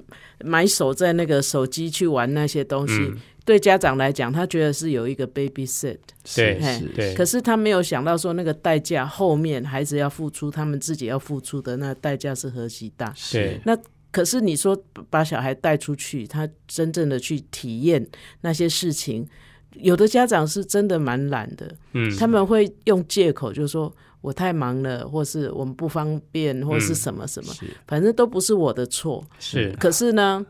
[0.41, 3.17] 埋手在那个手机去玩那些东西，嗯。
[3.43, 5.97] 对家长来讲，他觉得是有一个 babysit，
[6.33, 7.13] 对嘿是对。
[7.13, 13.11] 可是他没有想到说那个代价后面孩子要付出，他们自己要付出的那代价是何其大。
[13.17, 13.77] 是那
[14.11, 18.07] 可是你说把小孩带出去，他真正的去体验
[18.39, 19.27] 那些事情，
[19.73, 22.15] 有的家长是真的蛮懒的，嗯。
[22.15, 29.23] 他们会用借口，就是说我太忙了，或是我们不方便，或是什么什么，是反正都不是我的错。
[29.39, 30.45] 是可是呢，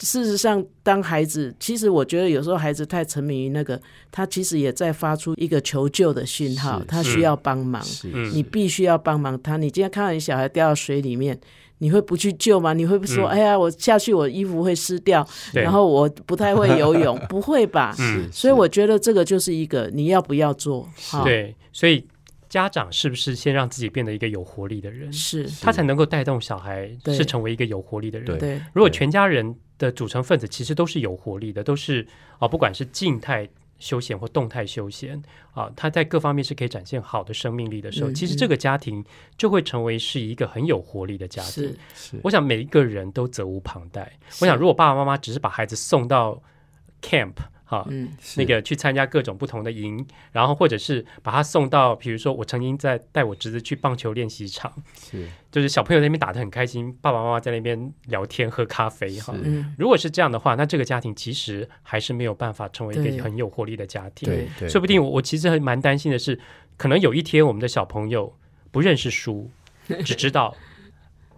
[0.00, 9.56] 事实上，当孩子，其实我觉得有时候孩子太沉迷于那个，他其实也在发出一个求救的讯号，他需要帮忙，嗯你必须要帮忙他。
[9.56, 11.38] 你今天看到你小孩掉到水里面。
[11.78, 12.72] 你会不去救吗？
[12.72, 17.18] 你会不说：“嗯哎呀，我下去，我衣服会湿掉，然后我不太会游泳。
[17.28, 17.92] ”不会吧？
[17.98, 22.06] 嗯所以我觉得这个就是一个你要不要做，哈，对，所以
[22.52, 28.26] 家长是不是先让自己变得一个有活力的人，是，他才能够带动小孩是成为一个有活力的人。
[28.26, 28.36] 对。
[28.38, 32.06] 对，如果全家人的组成分子其实都是有活力的，都是
[32.38, 33.48] 啊、不管是静态
[33.78, 35.22] 休闲或动态休闲
[35.54, 39.02] 啊，他在各方面是可以展现好的生命力的时候，嗯其实这个家庭
[39.38, 41.50] 就会成为是一个很有活力的家庭。
[41.50, 41.76] 是。
[41.94, 44.12] 是我想每一个人都责无旁贷。
[44.42, 46.38] 我想，如果爸爸妈妈只是把孩子送到
[47.00, 47.32] camp
[47.72, 54.70] 哈、嗯，那个去参加各种不同的营，然后或者是把他送到，比如说我曾经在带我侄子去棒球练习场，
[55.10, 59.34] 是就是小朋友在那边打的很开心，爸爸妈妈在那边聊天喝咖啡哈。
[59.78, 64.28] 如果是这样的话，那这个家庭其实还是没有办法成为一个很有活力的家庭。
[64.28, 66.38] 对对，说不定我我其实还蛮担心的是，
[66.76, 68.36] 可能有一天我们的小朋友
[68.70, 69.50] 不认识书，
[70.04, 70.54] 只知道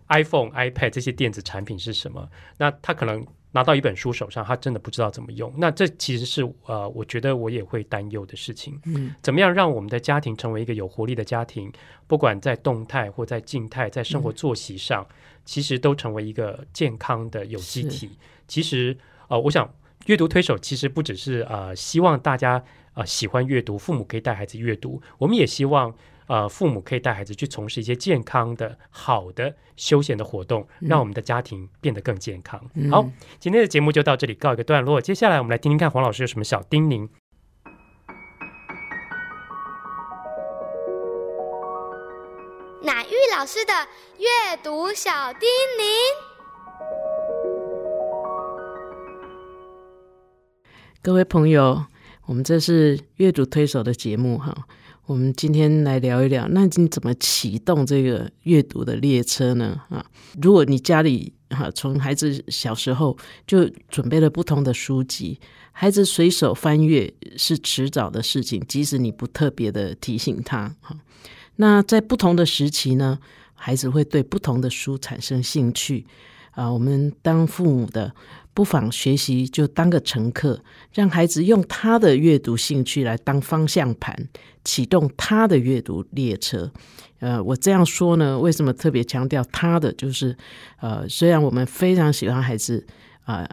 [0.09, 2.28] iPhone、iPad 这些电子产品是什么，
[2.59, 3.24] 那他可能
[3.55, 5.52] 拿到一本书手上，他真的不知道怎么用。
[5.57, 8.76] 那这其实是呃，我觉得我也会担忧的事情。
[8.84, 11.72] 嗯，怎么样让我们的家庭成为一个有活力的家庭？
[12.09, 15.07] 不管在动态或在静态，在生活作息上，
[15.44, 18.11] 其实都成为一个健康的有机体。
[18.48, 18.98] 其实
[19.28, 19.72] 呃，我想
[20.07, 22.61] 阅读推手其实不只是呃希望大家
[22.94, 25.94] 呃喜欢阅读，父母可以带孩子阅读，我们也希望。
[26.27, 32.61] 呃，父母可以带孩子去从事一些健康的、好的休闲的活动，让我们的家庭变得更健康。
[32.75, 33.05] 嗯好，
[33.39, 35.01] 今天的节目就到这里告一个段落。
[35.01, 37.09] 接下来我们来听听看黄老师有什么小叮咛。
[42.83, 43.72] 乃玉老师的
[44.18, 45.49] 阅读小叮
[45.79, 45.85] 咛。
[51.03, 51.85] 各位朋友，
[52.27, 54.66] 我们这是阅读推手的节目哈。
[55.07, 59.78] 我们今天来聊一聊，那你怎么启动这个阅读的列车呢？
[59.90, 60.05] 啊，
[60.40, 63.14] 如果你家里哈从孩子小时候
[63.46, 65.38] 就准备了不同的书籍，
[65.72, 70.96] 孩子随手翻阅是迟早的事情，即使你不特别的提醒他哈。
[71.57, 73.18] 那在不同的时期呢，
[73.52, 76.07] 孩子会对不同的书产生兴趣
[76.52, 76.72] 啊。
[76.72, 78.14] 我们当父母的，
[78.55, 80.59] 不妨学习就当个乘客，
[80.94, 84.16] 让孩子用他的阅读兴趣来当方向盘，
[84.64, 86.70] 启动他的阅读列车。
[87.18, 89.92] 呃，我这样说呢，为什么特别强调他的？
[89.92, 90.34] 就是
[90.80, 92.86] 呃，虽然我们非常喜欢孩子
[93.24, 93.46] 啊。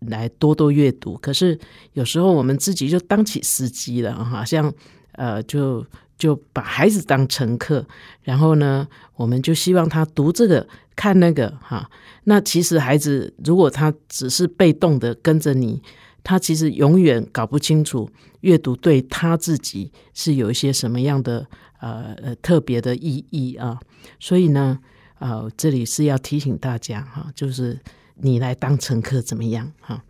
[0.00, 1.58] 来多多阅读，可是
[1.94, 4.72] 有时候我们自己就当起司机了，好像
[5.12, 5.84] 呃，就
[6.18, 7.86] 就把孩子当乘客，
[8.22, 11.90] 然后呢，我们就希望他读这个看那个哈。
[12.24, 15.82] 那其实孩子如果他只是被动的跟着你，
[16.24, 18.08] 他其实永远搞不清楚
[18.40, 21.46] 阅读对他自己是有一些什么样的
[21.80, 23.78] 呃呃特别的意义啊。
[24.18, 24.78] 所以呢，
[25.18, 27.78] 呃，这里是要提醒大家哈，就是
[28.14, 30.02] 你来当乘客怎么样哈？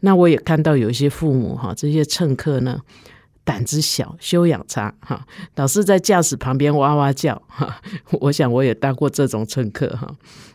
[0.00, 2.80] 那我也看到有一些父母哈，这些乘客呢。
[3.44, 5.24] 胆子小，修养差，哈，
[5.56, 7.78] 老是在驾驶旁边哇哇叫，哈，
[8.20, 10.10] 我想我也当过这种乘客，哈。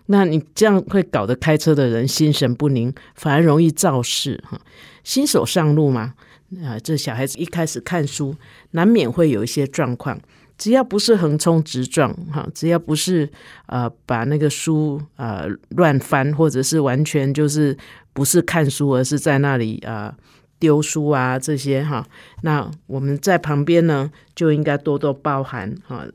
[0.08, 4.60] 那你这样会搞得开车的人心神不宁，反而容易肇事，哈。
[5.04, 6.16] 新手上路嘛，
[6.64, 8.36] 啊，这小孩子一开始看书，
[8.72, 10.20] 难免会有一些状况。
[10.58, 13.30] 只要不是横冲直撞，哈，只要不是
[13.68, 17.78] 呃把那个书呃乱翻，或者是完全就是
[18.12, 20.14] 不是看书，而是在那里啊。
[20.60, 22.06] 丢书啊，这些哈，
[22.42, 26.06] 那我们在旁边呢，就应该多多包涵哈，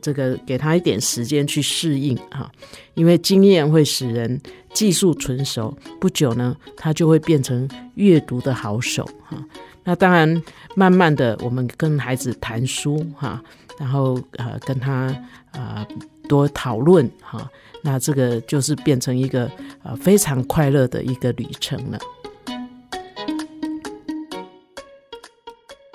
[0.00, 2.50] 这个给他一点时间去适应哈，
[2.94, 4.40] 因为经验会使人
[4.72, 9.36] 技术纯熟，不久呢，他就会变成阅读的好手哈。
[9.82, 10.42] 那当然，
[10.76, 13.42] 慢慢的，我们跟孩子谈书哈，
[13.78, 15.12] 然后呃，跟他
[15.52, 15.84] 呃
[16.28, 17.50] 多讨论哈，
[17.82, 19.50] 那这个就是变成一个
[19.82, 21.98] 呃非常快乐的一个旅程了。